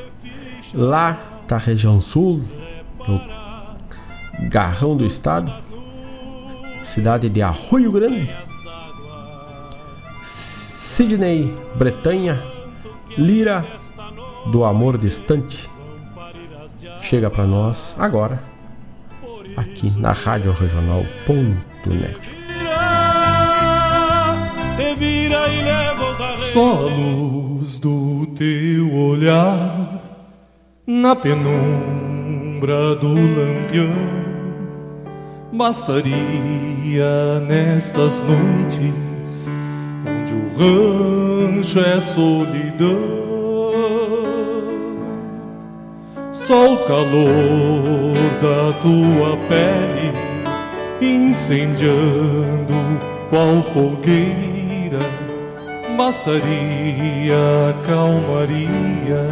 Lá 0.72 1.18
da 1.48 1.58
região 1.58 2.00
sul, 2.00 2.40
do 3.04 3.20
Garrão 4.48 4.96
do 4.96 5.04
Estado, 5.04 5.52
cidade 6.84 7.28
de 7.28 7.42
Arroio 7.42 7.90
Grande. 7.90 8.30
Sidney 11.00 11.50
Bretanha, 11.76 12.38
Lira 13.16 13.64
do 14.52 14.66
Amor 14.66 14.98
Distante, 14.98 15.66
chega 17.00 17.30
para 17.30 17.46
nós 17.46 17.96
agora, 17.98 18.38
aqui 19.56 19.90
na 19.98 20.12
Rádio 20.12 20.52
Regional.net. 20.52 22.18
Só 26.52 26.74
a 26.74 26.80
luz 26.80 27.78
do 27.78 28.26
teu 28.36 28.94
olhar 28.94 30.02
na 30.86 31.16
penumbra 31.16 32.94
do 32.96 33.08
lampião 33.08 33.88
bastaria 35.50 37.40
nestas 37.48 38.22
noites 38.22 39.50
rancho 40.60 41.80
é 41.80 41.98
solidão. 41.98 43.20
Só 46.32 46.74
o 46.74 46.76
calor 46.84 48.14
da 48.42 48.72
tua 48.80 49.36
pele 49.48 50.12
incendiando 51.00 52.74
qual 53.30 53.62
fogueira 53.72 54.98
bastaria 55.96 57.36
a 57.70 57.86
calmaria 57.86 59.24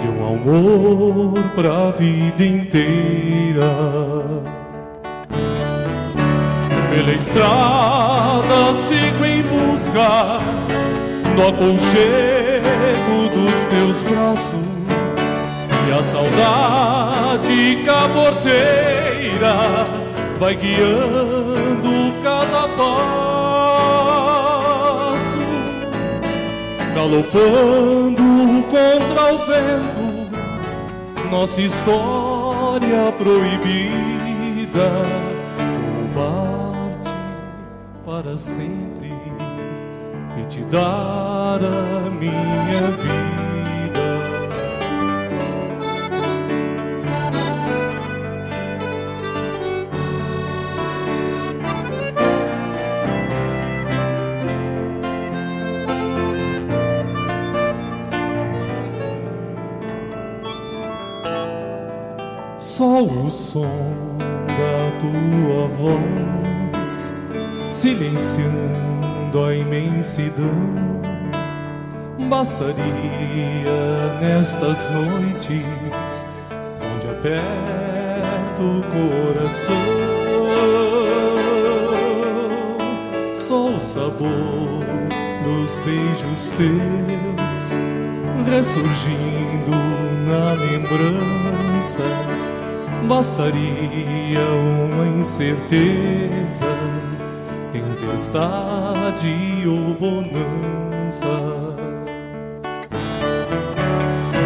de 0.00 0.08
um 0.08 0.26
amor 0.26 1.34
pra 1.54 1.90
vida 1.90 2.44
inteira. 2.44 3.70
Pela 6.90 7.12
estrada 7.12 8.74
sigo 8.74 9.24
em 9.24 9.42
busca 9.42 10.40
do 11.36 11.42
aconchego 11.48 13.28
dos 13.32 13.64
teus 13.66 14.00
braços. 14.02 14.70
E 15.86 15.92
a 15.92 16.02
saudade 16.02 17.82
caborteira 17.84 19.54
vai 20.40 20.54
guiando 20.56 22.12
cada 22.24 22.68
passo, 22.76 22.98
galopando 26.94 28.64
contra 28.64 29.34
o 29.34 29.38
vento, 29.46 30.04
nossa 31.30 31.60
história 31.60 33.12
proibida, 33.16 34.90
para 38.22 38.36
sempre 38.36 39.10
e 40.38 40.46
te 40.46 40.62
dar 40.64 41.58
a 41.64 42.10
minha 42.10 42.90
vida. 42.98 43.30
Só 62.58 63.02
o 63.02 63.30
som 63.30 63.64
da 64.18 64.98
tua 64.98 65.68
voz 65.68 66.39
silenciando 67.80 69.42
a 69.42 69.54
imensidão. 69.54 70.52
Bastaria 72.28 72.84
nestas 74.20 74.90
noites 74.90 76.26
onde 76.78 77.08
aperto 77.08 78.62
o 78.62 78.82
coração. 78.92 79.74
Só 83.34 83.70
o 83.70 83.80
sabor 83.80 84.84
dos 85.42 85.78
beijos 85.86 86.52
teus 86.58 87.80
ressurgindo 88.46 89.70
na 90.28 90.52
lembrança. 90.52 92.04
Bastaria 93.08 94.46
uma 94.92 95.06
incerteza, 95.18 96.66
tempestade 97.72 99.64
ou 99.66 99.94
bonança. 99.94 101.36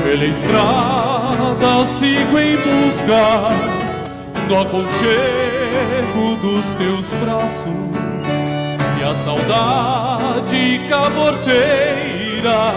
Pela 0.02 0.24
estrada 0.24 1.86
sigo 1.98 2.38
em 2.38 2.56
busca 2.56 3.48
do 4.48 4.56
aconchego 4.56 6.36
dos 6.42 6.74
teus 6.74 7.10
braços 7.14 7.94
e 9.00 9.02
a 9.02 9.14
saudade 9.14 10.80
caborteira 10.88 12.72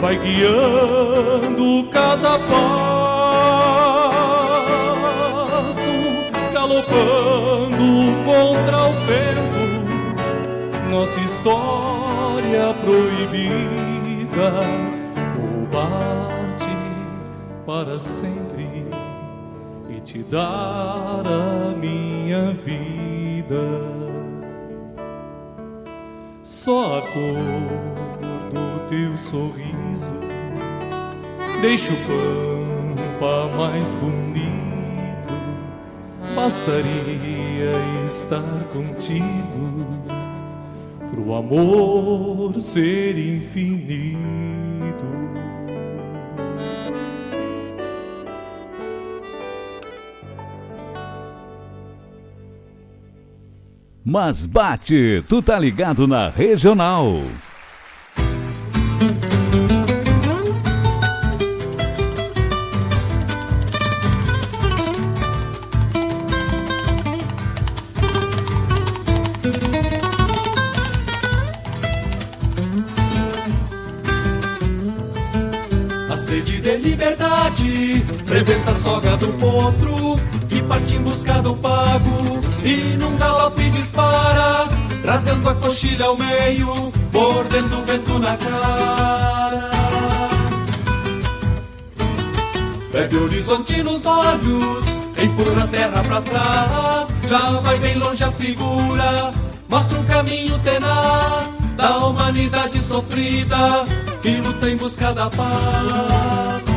vai 0.00 0.16
guiando 0.16 1.88
cada 1.90 2.38
passo 2.38 3.19
nossa 11.00 11.20
história 11.20 12.74
proibida, 12.84 14.52
roubar-te 15.40 16.76
para 17.64 17.98
sempre 17.98 18.86
e 19.88 19.98
te 20.02 20.18
dar 20.24 21.22
a 21.26 21.74
minha 21.74 22.52
vida. 22.52 23.64
Só 26.42 26.98
a 26.98 27.00
cor 27.00 27.34
do 28.50 28.86
teu 28.86 29.16
sorriso 29.16 30.12
deixa 31.62 31.94
o 31.94 31.96
pampa 33.18 33.56
mais 33.56 33.94
bonito. 33.94 35.30
Bastaria 36.34 37.72
estar 38.06 38.64
contigo 38.74 40.09
pro 41.20 41.34
amor 41.34 42.60
ser 42.60 43.18
infinito. 43.18 44.18
Mas 54.02 54.46
bate, 54.46 55.22
tu 55.28 55.42
tá 55.42 55.58
ligado 55.58 56.08
na 56.08 56.28
regional. 56.28 57.22
Do 79.70 79.72
potro 79.72 80.20
que 80.48 80.62
parte 80.62 80.94
em 80.94 81.02
busca 81.02 81.34
do 81.42 81.54
pago 81.56 82.40
e 82.64 82.96
num 82.98 83.16
galope 83.16 83.70
dispara, 83.70 84.68
trazendo 85.02 85.48
a 85.48 85.54
coxilha 85.54 86.06
ao 86.06 86.16
meio, 86.16 86.92
mordendo 87.12 87.78
o 87.78 87.84
vento 87.84 88.18
na 88.18 88.36
cara. 88.36 89.70
Bebe 92.92 93.16
o 93.16 93.24
horizonte 93.24 93.82
nos 93.82 94.04
olhos, 94.04 94.84
empurra 95.22 95.64
a 95.64 95.68
terra 95.68 96.02
pra 96.02 96.20
trás, 96.20 97.08
já 97.28 97.60
vai 97.60 97.78
bem 97.78 97.96
longe 97.96 98.24
a 98.24 98.32
figura, 98.32 99.32
mostra 99.68 99.98
um 99.98 100.04
caminho 100.04 100.58
tenaz 100.58 101.56
da 101.76 101.98
humanidade 101.98 102.80
sofrida 102.80 103.86
que 104.20 104.36
luta 104.36 104.68
em 104.68 104.76
busca 104.76 105.12
da 105.12 105.30
paz. 105.30 106.69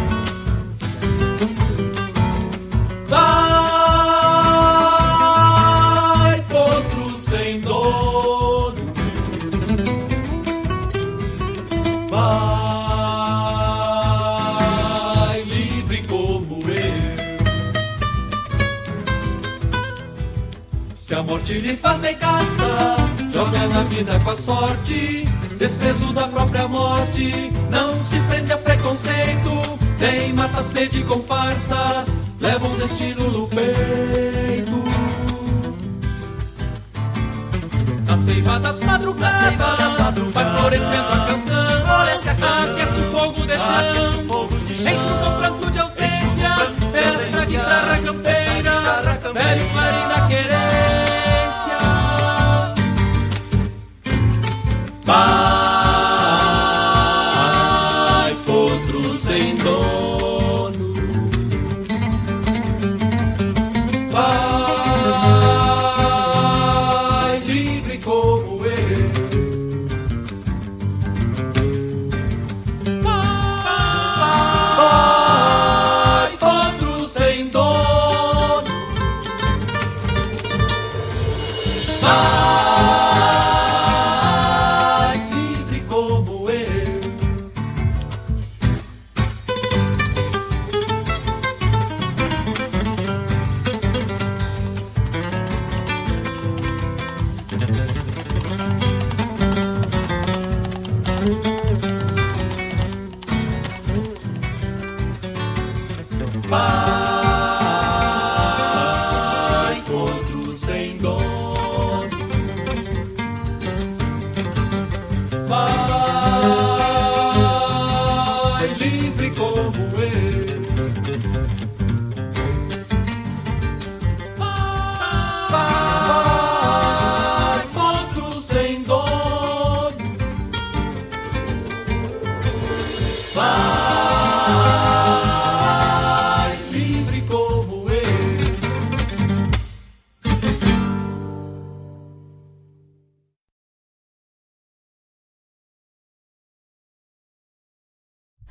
Se 21.43 21.51
a 21.51 21.55
morte 21.55 21.59
lhe 21.59 21.75
faz 21.75 21.99
de 21.99 22.13
caça, 22.15 22.95
joga 23.33 23.67
na 23.67 23.83
vida 23.83 24.17
com 24.23 24.29
a 24.29 24.35
sorte, 24.35 25.27
desprezo 25.57 26.13
da 26.13 26.27
própria 26.27 26.67
morte. 26.69 27.51
Não 27.69 27.99
se 27.99 28.17
prende 28.29 28.53
a 28.53 28.57
preconceito, 28.57 29.49
nem 29.99 30.31
mata 30.31 30.59
a 30.59 30.63
sede 30.63 31.03
com 31.03 31.21
farsas, 31.23 32.07
leva 32.39 32.65
um 32.65 32.77
destino 32.77 33.29
no 33.29 33.47
peito. 33.47 34.83
Na 38.05 38.17
seiva 38.17 38.59
das 38.59 38.79
madrugadas, 38.79 39.55
vai 40.33 40.55
florescendo 40.55 41.11
a 41.11 41.25
canção, 41.27 42.71
aquece 42.71 42.99
o 43.01 43.11
fogo 43.11 43.45
de 43.45 43.57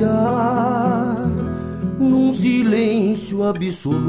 silenciar 0.00 1.16
num 1.98 2.32
silêncio 2.32 3.44
absoluto. 3.44 4.00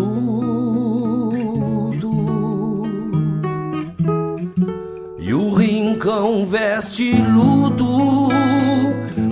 E 5.20 5.34
o 5.34 5.54
rincão 5.54 6.46
veste 6.46 7.14
luto 7.14 8.30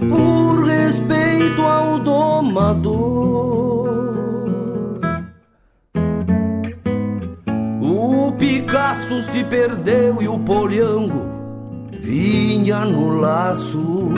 por 0.10 0.66
respeito 0.66 1.62
ao 1.62 2.00
domador. 2.00 3.10
O 7.82 8.32
Picasso 8.34 9.22
se 9.24 9.44
perdeu 9.46 10.22
e 10.22 10.28
o 10.28 10.38
Poliango 10.40 11.30
vinha 11.92 12.86
no 12.86 13.20
laço. 13.20 14.10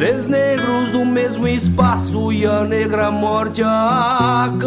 Três 0.00 0.26
negros 0.26 0.90
do 0.92 1.04
mesmo 1.04 1.46
espaço 1.46 2.32
e 2.32 2.46
a 2.46 2.64
negra 2.64 3.10
morte 3.10 3.62
acampou. 3.62 4.64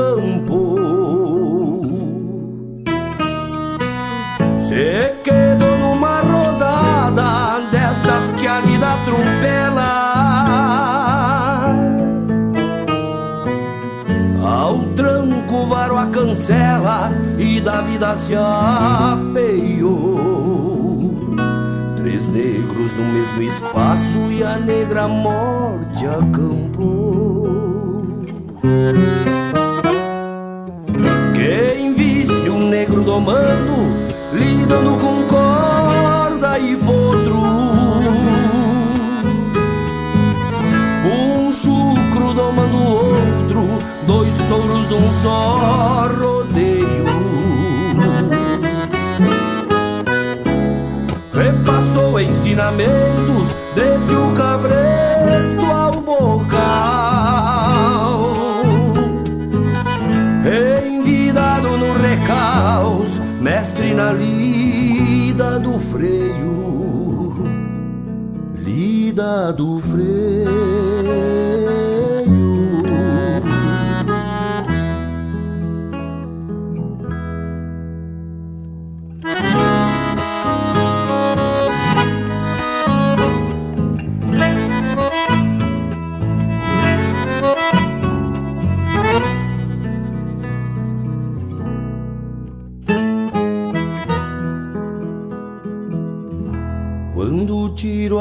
Se 4.61 5.11
quedou 5.23 5.75
numa 5.79 6.19
rodada 6.19 7.61
destas 7.71 8.29
que 8.39 8.45
a 8.45 8.59
vida 8.59 8.85
atropela. 8.93 9.91
Ao 14.39 14.83
tranco, 14.95 15.65
varo 15.65 15.97
a 15.97 16.05
cancela 16.05 17.11
e 17.39 17.59
da 17.59 17.81
vida 17.81 18.13
se 18.17 18.35
apeou. 18.35 20.32
Negros 22.73 22.93
no 22.93 23.05
mesmo 23.05 23.39
espaço 23.43 24.31
e 24.31 24.43
a 24.43 24.57
negra 24.57 25.07
morte 25.07 26.07
acampou. 26.07 28.01
Quem 31.35 31.93
visse 31.93 32.49
um 32.49 32.67
negro 32.67 33.03
domando, 33.03 33.75
lidando 34.33 34.97
com 34.97 35.21
corda 35.27 36.57
e 36.57 36.75
potro. 36.77 37.43
Um 41.05 41.53
chucro 41.53 42.33
domando 42.33 42.77
outro, 42.81 43.61
dois 44.07 44.35
touros 44.49 44.87
de 44.87 44.95
um 44.95 45.11
só 45.21 45.59
ensinamentos 52.53 53.55
desde 53.73 54.15
o 54.15 54.31
cabresto 54.33 55.65
ao 55.65 55.93
bocal. 56.01 56.53
Envidado 60.45 61.77
no 61.77 61.93
recaus, 61.93 63.19
mestre 63.41 63.95
na 63.95 64.13
lida 64.13 65.59
do 65.59 65.79
freio. 65.79 67.33
Lida 68.55 69.51
do 69.51 69.79
freio. 69.79 70.42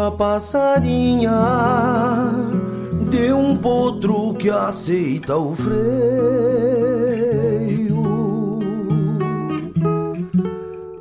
Tiro 0.02 0.06
a 0.06 0.10
passarinha 0.10 1.30
de 3.10 3.32
um 3.32 3.56
potro 3.56 4.34
que 4.34 4.50
aceita 4.50 5.36
o 5.36 5.54
freio 5.54 5.82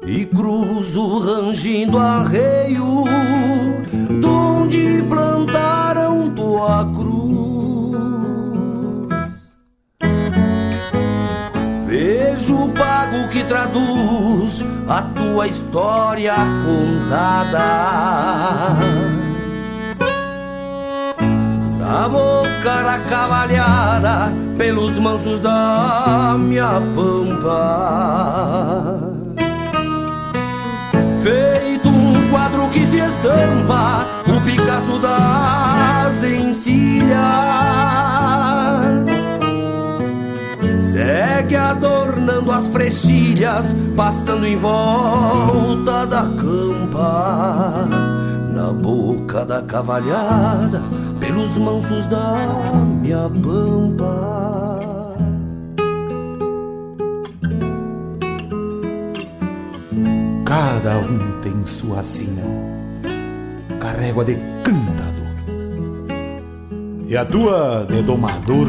e 0.06 0.26
cruzo 0.26 1.18
rangindo 1.18 1.98
arreio 1.98 3.04
donde 4.22 5.04
plantaram 5.10 6.30
tua 6.36 6.86
cruz. 6.94 7.01
Vejo 12.42 12.64
o 12.64 12.70
pago 12.70 13.28
que 13.30 13.44
traduz 13.44 14.66
a 14.90 15.04
tua 15.04 15.46
história 15.46 16.34
contada. 16.66 17.60
Na 21.78 22.10
boca 22.10 22.82
da 22.82 22.98
cavalhada, 23.08 24.34
pelos 24.58 24.98
mansos 24.98 25.40
da 25.40 26.36
minha 26.40 26.82
pampa. 26.96 28.32
Feito 31.22 31.90
um 31.90 32.28
quadro 32.32 32.68
que 32.70 32.88
se 32.88 32.98
estampa, 32.98 34.08
o 34.26 34.42
Picasso 34.42 34.98
das 34.98 36.24
encilhas. 36.24 37.81
Adornando 41.56 42.52
as 42.52 42.68
frechilhas, 42.68 43.76
pastando 43.96 44.46
em 44.46 44.56
volta 44.56 46.06
da 46.06 46.22
campa. 46.22 47.88
Na 48.54 48.72
boca 48.74 49.46
da 49.46 49.62
cavalhada, 49.62 50.82
pelos 51.20 51.58
mansos 51.58 52.06
da 52.08 52.36
minha 53.02 53.30
pampa. 53.30 54.42
Cada 60.46 60.98
um 61.00 61.40
tem 61.42 61.66
sua 61.66 62.04
sina, 62.04 62.44
carrego 63.80 64.22
a 64.22 64.24
de 64.26 64.36
cantador. 64.64 65.12
E 67.08 67.16
a 67.16 67.26
tua 67.26 67.86
de 67.90 68.02
domador 68.02 68.68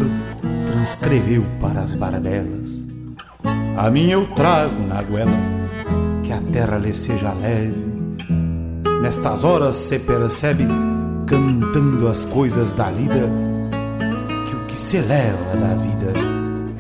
transcreveu 0.83 1.47
para 1.61 1.81
as 1.81 1.95
barbelas. 1.95 2.83
A 3.77 3.89
minha 3.89 4.15
eu 4.15 4.27
trago 4.35 4.85
na 4.85 5.01
goela, 5.01 5.31
que 6.25 6.33
a 6.33 6.41
terra 6.53 6.77
lhe 6.77 6.93
seja 6.93 7.33
leve. 7.33 7.73
Nestas 9.01 9.45
horas 9.45 9.77
se 9.77 10.01
percebe, 10.01 10.67
cantando 11.25 12.09
as 12.09 12.25
coisas 12.25 12.73
da 12.73 12.91
lida, 12.91 13.31
que 14.49 14.57
o 14.57 14.65
que 14.67 14.77
se 14.77 14.99
leva 14.99 15.57
da 15.57 15.75
vida 15.75 16.13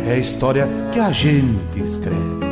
é 0.04 0.14
a 0.14 0.18
história 0.18 0.68
que 0.92 0.98
a 0.98 1.12
gente 1.12 1.80
escreve. 1.80 2.51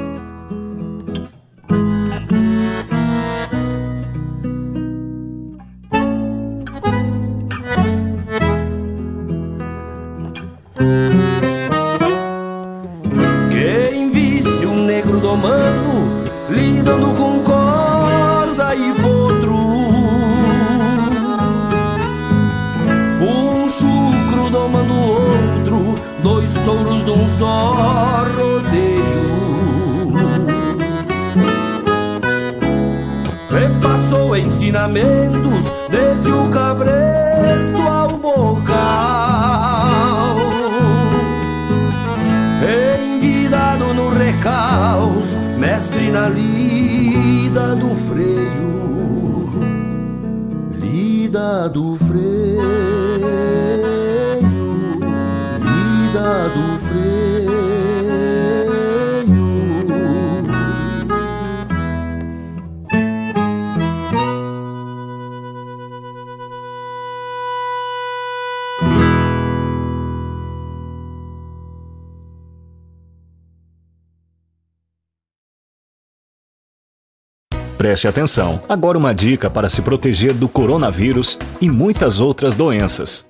Preste 77.91 78.07
atenção. 78.07 78.61
Agora 78.69 78.97
uma 78.97 79.13
dica 79.13 79.51
para 79.51 79.69
se 79.69 79.83
proteger 79.83 80.33
do 80.33 80.49
coronavírus 80.49 81.37
e 81.61 81.69
muitas 81.69 82.21
outras 82.21 82.55
doenças. 82.55 83.29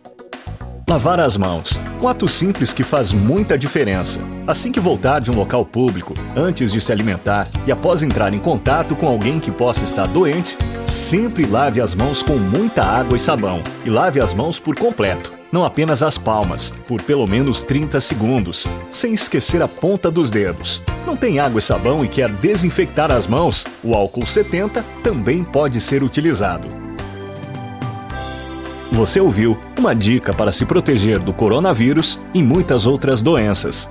Lavar 0.86 1.18
as 1.18 1.34
mãos. 1.34 1.80
Um 1.98 2.06
ato 2.06 2.28
simples 2.28 2.70
que 2.70 2.82
faz 2.82 3.10
muita 3.10 3.56
diferença. 3.56 4.20
Assim 4.46 4.70
que 4.70 4.78
voltar 4.78 5.20
de 5.20 5.30
um 5.30 5.34
local 5.34 5.64
público, 5.64 6.12
antes 6.36 6.72
de 6.72 6.78
se 6.78 6.92
alimentar 6.92 7.48
e 7.66 7.72
após 7.72 8.02
entrar 8.02 8.34
em 8.34 8.38
contato 8.38 8.94
com 8.94 9.08
alguém 9.08 9.40
que 9.40 9.50
possa 9.50 9.82
estar 9.82 10.06
doente, 10.08 10.58
sempre 10.86 11.46
lave 11.46 11.80
as 11.80 11.94
mãos 11.94 12.22
com 12.22 12.36
muita 12.36 12.84
água 12.84 13.16
e 13.16 13.20
sabão. 13.20 13.62
E 13.86 13.88
lave 13.88 14.20
as 14.20 14.34
mãos 14.34 14.60
por 14.60 14.74
completo, 14.74 15.32
não 15.52 15.64
apenas 15.64 16.02
as 16.02 16.16
palmas, 16.16 16.72
por 16.86 17.02
pelo 17.02 17.26
menos 17.26 17.64
30 17.64 18.00
segundos, 18.00 18.66
sem 18.90 19.12
esquecer 19.12 19.62
a 19.62 19.68
ponta 19.68 20.10
dos 20.10 20.30
dedos. 20.30 20.82
Não 21.06 21.16
tem 21.16 21.38
água 21.38 21.58
e 21.58 21.62
sabão 21.62 22.04
e 22.04 22.08
quer 22.08 22.30
desinfectar 22.30 23.10
as 23.10 23.26
mãos? 23.26 23.66
O 23.82 23.94
álcool 23.94 24.26
70 24.26 24.84
também 25.02 25.42
pode 25.42 25.80
ser 25.80 26.02
utilizado. 26.02 26.68
Você 28.92 29.20
ouviu 29.20 29.56
uma 29.78 29.94
dica 29.94 30.32
para 30.32 30.52
se 30.52 30.66
proteger 30.66 31.18
do 31.20 31.32
coronavírus 31.32 32.18
e 32.34 32.42
muitas 32.42 32.86
outras 32.86 33.22
doenças. 33.22 33.90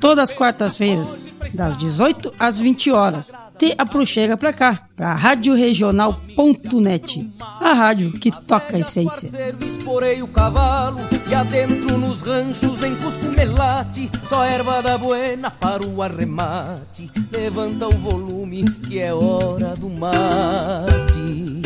Todas 0.00 0.30
as 0.30 0.36
quartas-feiras, 0.36 1.16
das 1.54 1.76
18 1.76 2.32
às 2.38 2.58
20 2.58 2.90
horas 2.90 3.32
te 3.58 3.74
aproxega 3.78 4.36
pra 4.36 4.52
cá, 4.52 4.82
pra 4.94 5.14
radioregional.net, 5.14 7.32
a 7.40 7.72
rádio 7.72 8.12
que 8.12 8.30
toca 8.30 8.76
a 8.76 8.80
essência. 8.80 9.56
Esporei 9.66 10.22
o 10.22 10.28
cavalo 10.28 11.00
e 11.28 11.34
adentro 11.34 11.98
nos 11.98 12.20
ranchos 12.20 12.78
cusco 13.02 13.24
melate, 13.26 14.08
só 14.24 14.44
erva 14.44 14.80
da 14.82 14.98
buena 14.98 15.50
para 15.50 15.86
o 15.86 16.02
arremate. 16.02 17.10
Levanta 17.30 17.88
o 17.88 17.92
volume 17.92 18.64
que 18.64 18.98
é 18.98 19.14
hora 19.14 19.74
do 19.76 19.88
mate. 19.88 21.65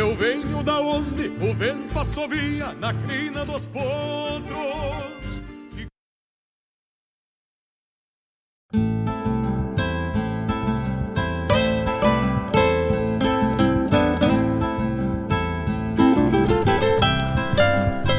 Eu 0.00 0.16
venho 0.16 0.62
da 0.62 0.80
onde 0.80 1.28
o 1.28 1.52
vento 1.52 1.98
assovia 1.98 2.72
na 2.72 2.94
crina 2.94 3.44
dos 3.44 3.66
potros. 3.66 3.82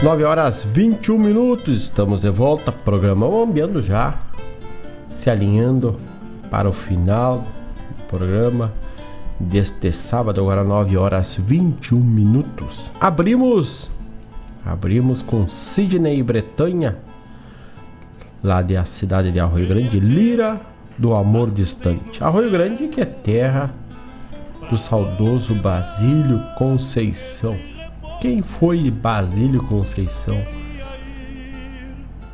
Nove 0.04 0.24
horas 0.24 0.64
21 0.66 1.18
minutos, 1.18 1.82
estamos 1.82 2.22
de 2.22 2.30
volta, 2.30 2.72
programa 2.72 3.28
Bombeando 3.28 3.82
já, 3.82 4.20
se 5.12 5.32
alinhando 5.32 6.00
para 6.52 6.70
o 6.70 6.74
final 6.74 7.40
do 7.98 8.04
programa 8.04 8.72
deste 9.42 9.92
sábado, 9.92 10.40
agora 10.40 10.64
9 10.64 10.96
horas 10.98 11.36
21 11.36 12.00
minutos. 12.00 12.92
Abrimos, 13.00 13.90
abrimos 14.66 15.22
com 15.22 15.48
Sidney 15.48 16.22
Bretanha, 16.22 16.98
lá 18.44 18.62
da 18.62 18.86
cidade 18.86 19.32
de 19.32 19.40
Arroio 19.40 19.68
Grande, 19.68 20.00
Lira 20.00 20.62
do 20.98 21.14
Amor 21.14 21.52
Distante. 21.52 22.24
Arroio 22.24 22.52
Grande 22.52 22.88
que 22.88 23.02
é 23.02 23.06
terra 23.06 23.74
do 24.70 24.78
saudoso 24.78 25.56
Basílio 25.56 26.40
Conceição. 26.58 27.58
Quem 28.22 28.42
foi 28.42 28.90
Basílio 28.92 29.64
Conceição? 29.64 30.40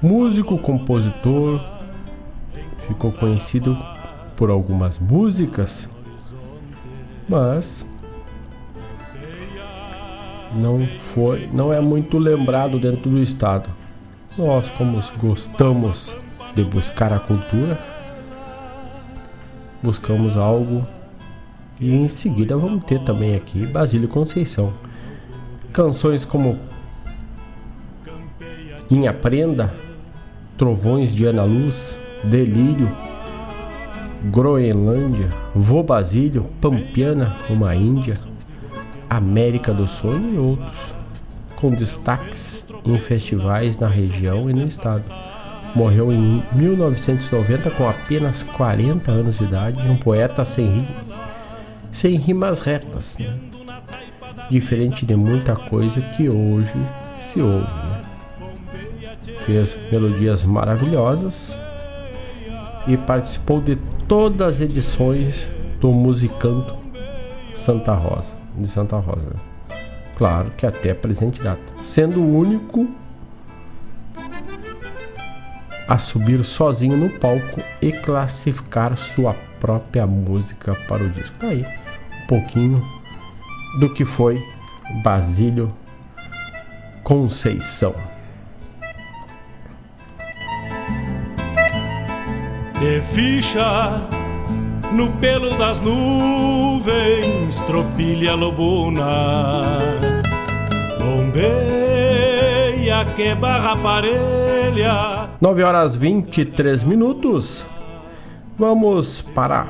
Músico, 0.01 0.57
compositor, 0.57 1.59
ficou 2.87 3.11
conhecido 3.11 3.75
por 4.35 4.49
algumas 4.49 4.99
músicas 4.99 5.89
mas 7.27 7.85
não 10.53 10.87
foi, 11.13 11.47
não 11.53 11.73
é 11.73 11.79
muito 11.79 12.17
lembrado 12.17 12.79
dentro 12.79 13.09
do 13.09 13.19
estado. 13.19 13.69
Nós, 14.37 14.69
como 14.71 15.01
gostamos 15.19 16.15
de 16.55 16.63
buscar 16.63 17.11
a 17.11 17.19
cultura, 17.19 17.77
buscamos 19.81 20.37
algo 20.37 20.85
e 21.79 21.93
em 21.93 22.09
seguida 22.09 22.57
vamos 22.57 22.83
ter 22.85 22.99
também 23.01 23.35
aqui 23.35 23.65
Basílio 23.65 24.07
Conceição. 24.07 24.73
Canções 25.71 26.25
como 26.25 26.57
Minha 28.89 29.13
Prenda, 29.13 29.73
Trovões 30.57 31.13
de 31.13 31.25
Ana 31.25 31.43
Luz, 31.43 31.97
Delírio, 32.23 32.91
Groenlândia, 34.31 35.29
Vô 35.55 35.83
Basílio, 35.83 36.43
Pampiana, 36.59 37.35
uma 37.49 37.75
Índia, 37.75 38.17
América 39.09 39.73
do 39.73 39.87
Sonho 39.87 40.33
e 40.33 40.37
outros, 40.37 40.95
com 41.55 41.71
destaques 41.71 42.65
em 42.85 42.97
festivais 42.97 43.77
na 43.77 43.87
região 43.87 44.49
e 44.49 44.53
no 44.53 44.63
estado. 44.63 45.05
Morreu 45.75 46.11
em 46.11 46.41
1990 46.53 47.71
com 47.71 47.87
apenas 47.87 48.43
40 48.43 49.11
anos 49.11 49.37
de 49.37 49.43
idade, 49.43 49.87
um 49.87 49.97
poeta 49.97 50.43
sem, 50.43 50.87
sem 51.91 52.15
rimas 52.15 52.59
retas, 52.59 53.17
né? 53.19 53.37
diferente 54.49 55.05
de 55.05 55.15
muita 55.15 55.55
coisa 55.55 56.01
que 56.01 56.29
hoje 56.29 56.73
se 57.21 57.41
ouve. 57.41 57.67
Né? 57.67 58.01
Fez 59.45 59.77
melodias 59.91 60.43
maravilhosas 60.43 61.59
e 62.87 62.97
participou 62.97 63.61
de 63.61 63.77
todas 64.07 64.55
as 64.55 64.61
edições 64.61 65.51
do 65.79 65.91
Musicanto 65.91 66.75
Santa 67.53 67.93
Rosa, 67.93 68.33
de 68.57 68.67
Santa 68.67 68.97
Rosa. 68.97 69.35
Claro 70.17 70.49
que 70.51 70.65
até 70.65 70.91
a 70.91 70.95
presente 70.95 71.41
data, 71.41 71.61
sendo 71.83 72.21
o 72.21 72.37
único 72.37 72.87
a 75.87 75.97
subir 75.97 76.43
sozinho 76.43 76.97
no 76.97 77.09
palco 77.19 77.61
e 77.81 77.91
classificar 77.91 78.95
sua 78.97 79.33
própria 79.59 80.07
música 80.07 80.73
para 80.87 81.03
o 81.03 81.09
disco. 81.09 81.35
Tá 81.39 81.47
aí 81.47 81.65
um 82.23 82.27
pouquinho 82.27 82.81
do 83.79 83.93
que 83.93 84.05
foi 84.05 84.41
Basílio 85.03 85.73
Conceição. 87.03 87.93
De 92.79 93.01
ficha 93.01 94.07
no 94.93 95.09
pelo 95.19 95.57
das 95.57 95.81
nuvens, 95.81 97.59
tropilha 97.61 98.35
lobuna, 98.35 99.61
bombeia 100.99 103.05
que 103.15 103.33
barra 103.35 103.75
parelha. 103.77 105.29
9 105.41 105.63
horas 105.63 105.95
23 105.95 106.83
minutos. 106.83 107.65
Vamos 108.57 109.21
para 109.21 109.67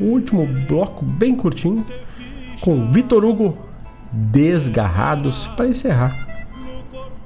o 0.00 0.04
último 0.04 0.46
bloco 0.68 1.04
bem 1.04 1.36
curtinho 1.36 1.86
com 2.60 2.90
Vitor 2.90 3.24
Hugo 3.24 3.56
Desgarrados 4.10 5.46
para 5.56 5.68
encerrar 5.68 6.16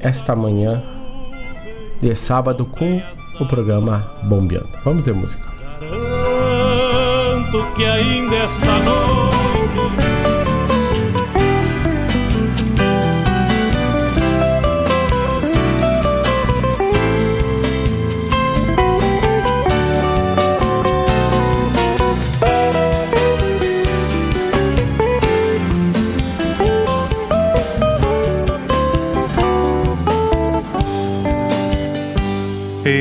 esta 0.00 0.34
manhã 0.34 0.82
de 2.00 2.14
sábado 2.14 2.64
com 2.64 3.00
o 3.40 3.46
programa 3.46 4.04
Bombeando. 4.22 4.68
Vamos 4.84 5.04
ver 5.04 5.14
música. 5.14 5.42
Garanto 5.80 7.74
que 7.74 7.84
ainda 7.84 8.36
esta 8.44 8.78
noite 8.80 9.37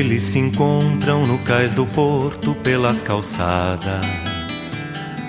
Eles 0.08 0.22
se 0.22 0.38
encontram 0.38 1.26
no 1.26 1.38
cais 1.40 1.74
do 1.74 1.84
porto 1.84 2.54
pelas 2.64 3.02
calçadas, 3.02 4.06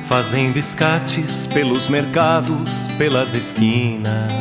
fazem 0.08 0.54
biscates 0.54 1.46
pelos 1.48 1.90
mercados, 1.90 2.88
pelas 2.98 3.34
esquinas. 3.34 4.32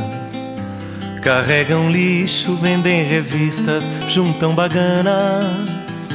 Carregam 1.22 1.90
lixo, 1.90 2.54
vendem 2.54 3.04
revistas, 3.04 3.90
juntam 4.08 4.54
baganas 4.54 6.08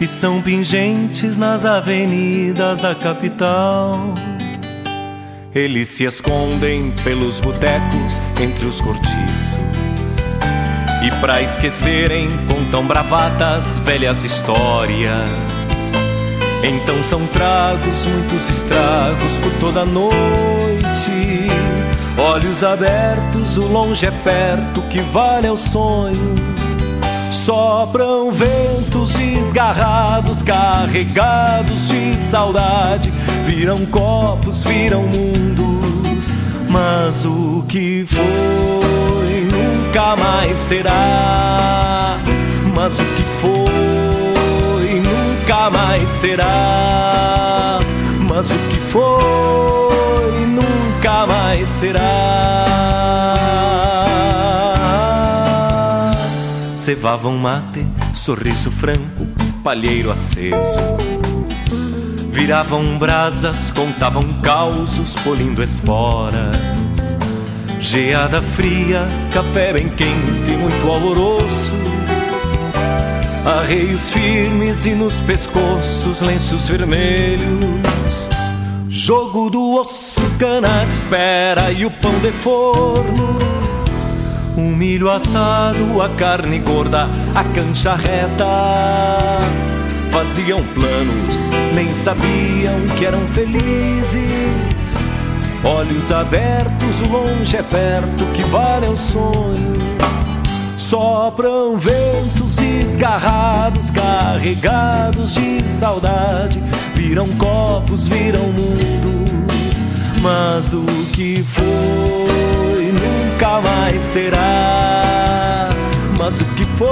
e 0.00 0.06
são 0.06 0.40
pingentes 0.40 1.36
nas 1.36 1.66
avenidas 1.66 2.80
da 2.80 2.94
capital. 2.94 4.14
Eles 5.54 5.88
se 5.88 6.04
escondem 6.04 6.92
pelos 7.04 7.40
botecos 7.40 8.22
entre 8.40 8.64
os 8.64 8.80
cortiços 8.80 9.69
e 11.02 11.10
pra 11.20 11.40
esquecerem, 11.40 12.28
contam 12.46 12.86
bravatas, 12.86 13.78
velhas 13.78 14.22
histórias. 14.22 15.30
Então 16.62 17.02
são 17.04 17.26
tragos, 17.28 18.06
muitos 18.06 18.50
estragos 18.50 19.38
por 19.38 19.52
toda 19.54 19.84
noite. 19.84 20.10
Olhos 22.18 22.62
abertos, 22.62 23.56
o 23.56 23.66
longe 23.66 24.04
é 24.04 24.10
perto, 24.10 24.82
que 24.82 25.00
vale 25.00 25.46
é 25.46 25.52
o 25.52 25.56
sonho. 25.56 26.34
Sopram 27.30 28.30
ventos 28.30 29.14
desgarrados, 29.14 30.42
carregados 30.42 31.88
de 31.88 32.20
saudade. 32.20 33.10
Viram 33.46 33.86
copos, 33.86 34.64
viram 34.64 35.04
mundos, 35.04 36.34
mas 36.68 37.24
o 37.24 37.64
que 37.66 38.04
foi 38.06 38.79
nunca 39.90 40.14
mais 40.14 40.56
será. 40.56 42.16
Mas 42.74 43.00
o 43.00 43.04
que 43.04 43.22
foi 43.40 45.00
nunca 45.00 45.68
mais 45.70 46.08
será. 46.08 47.80
Mas 48.28 48.52
o 48.52 48.58
que 48.68 48.76
foi 48.76 50.46
nunca 50.46 51.26
mais 51.26 51.68
será. 51.68 52.66
Cevavam 56.76 57.36
mate, 57.36 57.84
sorriso 58.14 58.70
franco, 58.70 59.26
palheiro 59.64 60.12
aceso. 60.12 60.78
Viravam 62.30 62.96
brasas, 62.96 63.72
contavam 63.72 64.40
causos, 64.40 65.16
polindo 65.16 65.62
esporas. 65.62 66.79
Geada 67.80 68.42
fria, 68.42 69.08
café 69.32 69.72
bem 69.72 69.88
quente, 69.88 70.50
muito 70.50 70.86
alvoroço. 70.86 71.74
Arreios 73.44 74.10
firmes 74.10 74.84
e 74.84 74.94
nos 74.94 75.20
pescoços 75.22 76.20
lenços 76.20 76.68
vermelhos. 76.68 78.28
Jogo 78.86 79.48
do 79.48 79.76
osso, 79.76 80.20
cana 80.38 80.84
de 80.84 80.92
espera 80.92 81.72
e 81.72 81.86
o 81.86 81.90
pão 81.90 82.12
de 82.18 82.30
forno. 82.30 83.38
O 84.58 84.60
milho 84.60 85.10
assado, 85.10 86.02
a 86.02 86.10
carne 86.10 86.58
gorda, 86.58 87.08
a 87.34 87.44
cancha 87.44 87.94
reta. 87.94 89.40
Faziam 90.10 90.62
planos, 90.74 91.48
nem 91.74 91.94
sabiam 91.94 92.94
que 92.98 93.06
eram 93.06 93.26
felizes. 93.28 94.69
Olhos 95.62 96.10
abertos, 96.10 97.02
o 97.02 97.08
longe 97.08 97.56
é 97.56 97.62
perto, 97.62 98.24
que 98.32 98.42
vale 98.44 98.86
é 98.86 98.88
o 98.88 98.96
sonho. 98.96 99.78
Sopram 100.78 101.76
ventos 101.76 102.56
desgarrados, 102.56 103.90
carregados 103.90 105.34
de 105.34 105.68
saudade. 105.68 106.62
Viram 106.94 107.28
copos, 107.36 108.08
viram 108.08 108.46
mundos, 108.46 109.84
mas 110.22 110.72
o 110.72 110.86
que 111.12 111.44
foi 111.44 112.92
nunca 112.92 113.60
mais 113.60 114.00
será. 114.00 115.68
Mas 116.18 116.40
o 116.40 116.44
que 116.46 116.64
foi 116.64 116.88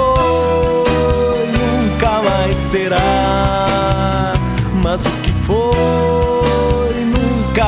nunca 1.51 2.21
mais 2.21 2.59
será. 2.59 4.33
Mas 4.81 5.05
o 5.07 5.09
que 5.23 5.31
foi 5.31 5.69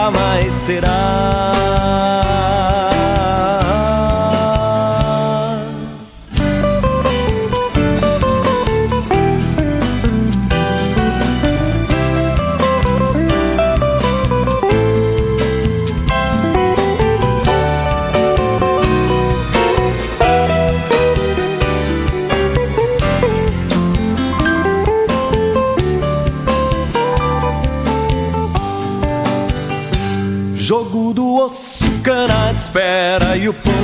nunca 0.01 0.09
mais 0.09 0.53
será. 0.53 2.20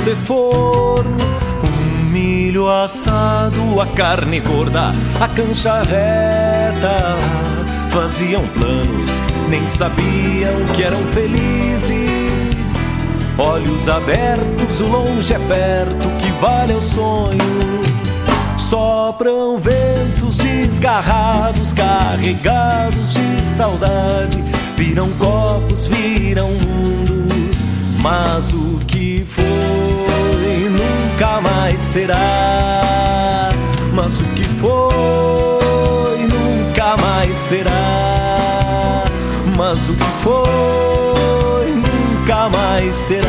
De 0.08 0.16
forno. 0.16 1.18
O 1.62 2.04
milho 2.10 2.68
assado, 2.70 3.78
a 3.80 3.86
carne 3.88 4.40
gorda, 4.40 4.90
a 5.20 5.28
cancha 5.28 5.82
reta. 5.82 7.16
Faziam 7.90 8.46
planos, 8.48 9.20
nem 9.50 9.66
sabiam 9.66 10.64
que 10.74 10.82
eram 10.82 11.02
felizes. 11.08 11.98
Olhos 13.36 13.88
abertos, 13.88 14.80
o 14.80 14.88
longe 14.88 15.34
é 15.34 15.38
perto, 15.38 16.08
que 16.18 16.30
vale 16.40 16.72
o 16.72 16.80
sonho. 16.80 17.38
Sopram 18.56 19.58
ventos 19.58 20.38
desgarrados, 20.38 21.72
carregados 21.74 23.12
de 23.12 23.44
saudade. 23.44 24.42
Viram 24.76 25.10
copos, 25.18 25.86
viram 25.86 26.48
mundos, 26.50 27.66
mas 28.00 28.54
o 28.54 28.78
que 28.86 29.24
foi 29.26 29.87
nunca 31.18 31.40
mais 31.40 31.82
será. 31.82 33.50
Mas 33.92 34.20
o 34.20 34.24
que 34.26 34.44
foi 34.44 36.18
nunca 36.28 36.96
mais 36.96 37.36
será. 37.36 39.04
Mas 39.56 39.88
o 39.88 39.94
que 39.94 40.04
foi 40.22 41.72
nunca 41.72 42.48
mais 42.50 42.94
será. 42.94 43.28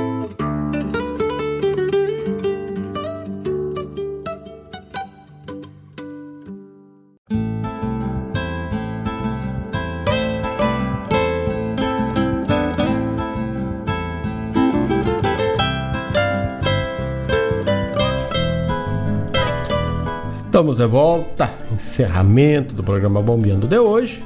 De 20.81 20.87
volta, 20.87 21.53
encerramento 21.71 22.73
do 22.73 22.83
programa 22.83 23.21
Bombeando 23.21 23.67
de 23.67 23.77
hoje, 23.77 24.23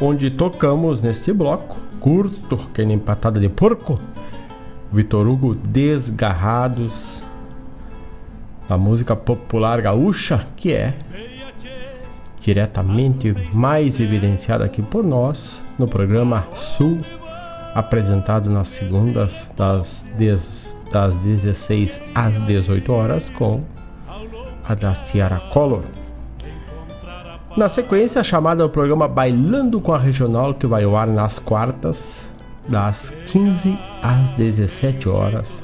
onde 0.00 0.30
tocamos 0.30 1.02
neste 1.02 1.34
bloco 1.34 1.76
curto, 2.00 2.56
que 2.72 2.82
nem 2.82 2.98
patada 2.98 3.38
de 3.38 3.50
porco, 3.50 4.00
Vitor 4.90 5.28
Hugo 5.28 5.54
Desgarrados, 5.54 7.22
da 8.66 8.78
música 8.78 9.14
popular 9.14 9.82
gaúcha, 9.82 10.46
que 10.56 10.72
é 10.72 10.94
diretamente 12.40 13.34
mais 13.52 14.00
evidenciada 14.00 14.64
aqui 14.64 14.80
por 14.80 15.04
nós 15.04 15.62
no 15.78 15.86
programa 15.86 16.46
Sul, 16.52 17.00
apresentado 17.74 18.48
nas 18.48 18.68
segundas 18.68 19.52
das, 19.54 20.06
das 20.90 21.18
16 21.18 22.00
às 22.14 22.40
18 22.46 22.90
horas 22.90 23.28
com 23.28 23.62
a 24.70 24.74
da 24.74 24.94
Ciara 24.94 25.40
Collor. 25.52 25.82
Na 27.56 27.68
sequência, 27.68 28.20
a 28.20 28.24
chamada 28.24 28.62
do 28.62 28.70
programa 28.70 29.08
Bailando 29.08 29.80
com 29.80 29.92
a 29.92 29.98
Regional, 29.98 30.54
que 30.54 30.64
vai 30.64 30.84
ao 30.84 30.96
ar 30.96 31.08
nas 31.08 31.40
quartas, 31.40 32.28
das 32.68 33.10
15 33.26 33.76
às 34.00 34.30
17 34.30 35.08
horas, 35.08 35.60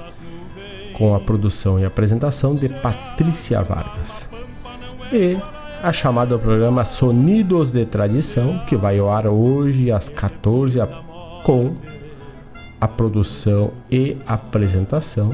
com 0.95 1.15
a 1.15 1.21
produção 1.21 1.79
e 1.79 1.85
apresentação 1.85 2.53
de 2.53 2.69
Patrícia 2.69 3.63
Vargas. 3.63 4.29
E 5.13 5.37
a 5.81 5.93
chamada 5.93 6.37
do 6.37 6.43
programa 6.43 6.85
Sonidos 6.85 7.71
de 7.71 7.87
Tradição, 7.87 8.59
que 8.67 8.75
vai 8.77 8.99
ao 8.99 9.09
ar 9.09 9.29
hoje 9.29 9.93
às 9.93 10.09
14 10.09 10.81
com 11.45 11.77
a 12.81 12.89
produção 12.89 13.71
e 13.89 14.17
apresentação 14.27 15.33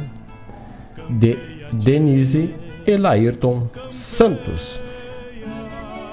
de 1.08 1.38
Denise 1.72 2.54
Elairton 2.86 3.68
Santos. 3.90 4.80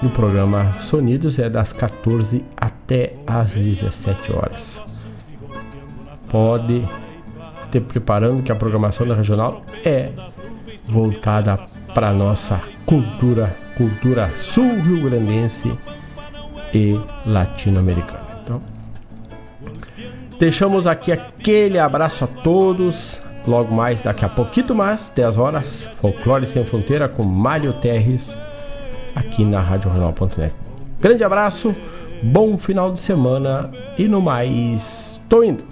E 0.02 0.06
o 0.06 0.10
programa 0.10 0.72
Sonidos 0.80 1.38
é 1.38 1.48
das 1.48 1.72
14 1.72 2.44
até 2.56 3.14
as 3.26 3.52
17 3.52 4.32
horas. 4.32 4.80
Pode 6.28 6.84
ter 7.70 7.80
preparando 7.80 8.42
que 8.42 8.50
a 8.50 8.56
programação 8.56 9.06
da 9.06 9.14
regional 9.14 9.62
é 9.84 10.10
voltada 10.88 11.58
para 11.94 12.12
nossa 12.12 12.60
cultura, 12.84 13.54
cultura 13.76 14.28
sul-rio-grandense 14.36 15.70
e 16.74 16.98
latino-americana. 17.26 18.40
Então, 18.42 18.62
deixamos 20.38 20.86
aqui 20.86 21.12
aquele 21.12 21.78
abraço 21.78 22.24
a 22.24 22.26
todos. 22.26 23.22
Logo 23.46 23.74
mais, 23.74 24.02
daqui 24.02 24.24
a 24.24 24.28
pouquinho 24.28 24.74
mais, 24.74 25.10
10 25.14 25.36
horas, 25.38 25.88
Folclore 26.00 26.46
Sem 26.46 26.64
Fronteira 26.64 27.08
com 27.08 27.24
Mário 27.24 27.72
Terres, 27.72 28.36
aqui 29.14 29.44
na 29.44 29.60
RádioJornal.net. 29.60 30.54
Grande 31.00 31.24
abraço, 31.24 31.74
bom 32.22 32.58
final 32.58 32.92
de 32.92 33.00
semana 33.00 33.70
e 33.96 34.06
no 34.06 34.20
mais, 34.20 35.20
tô 35.28 35.42
indo. 35.42 35.69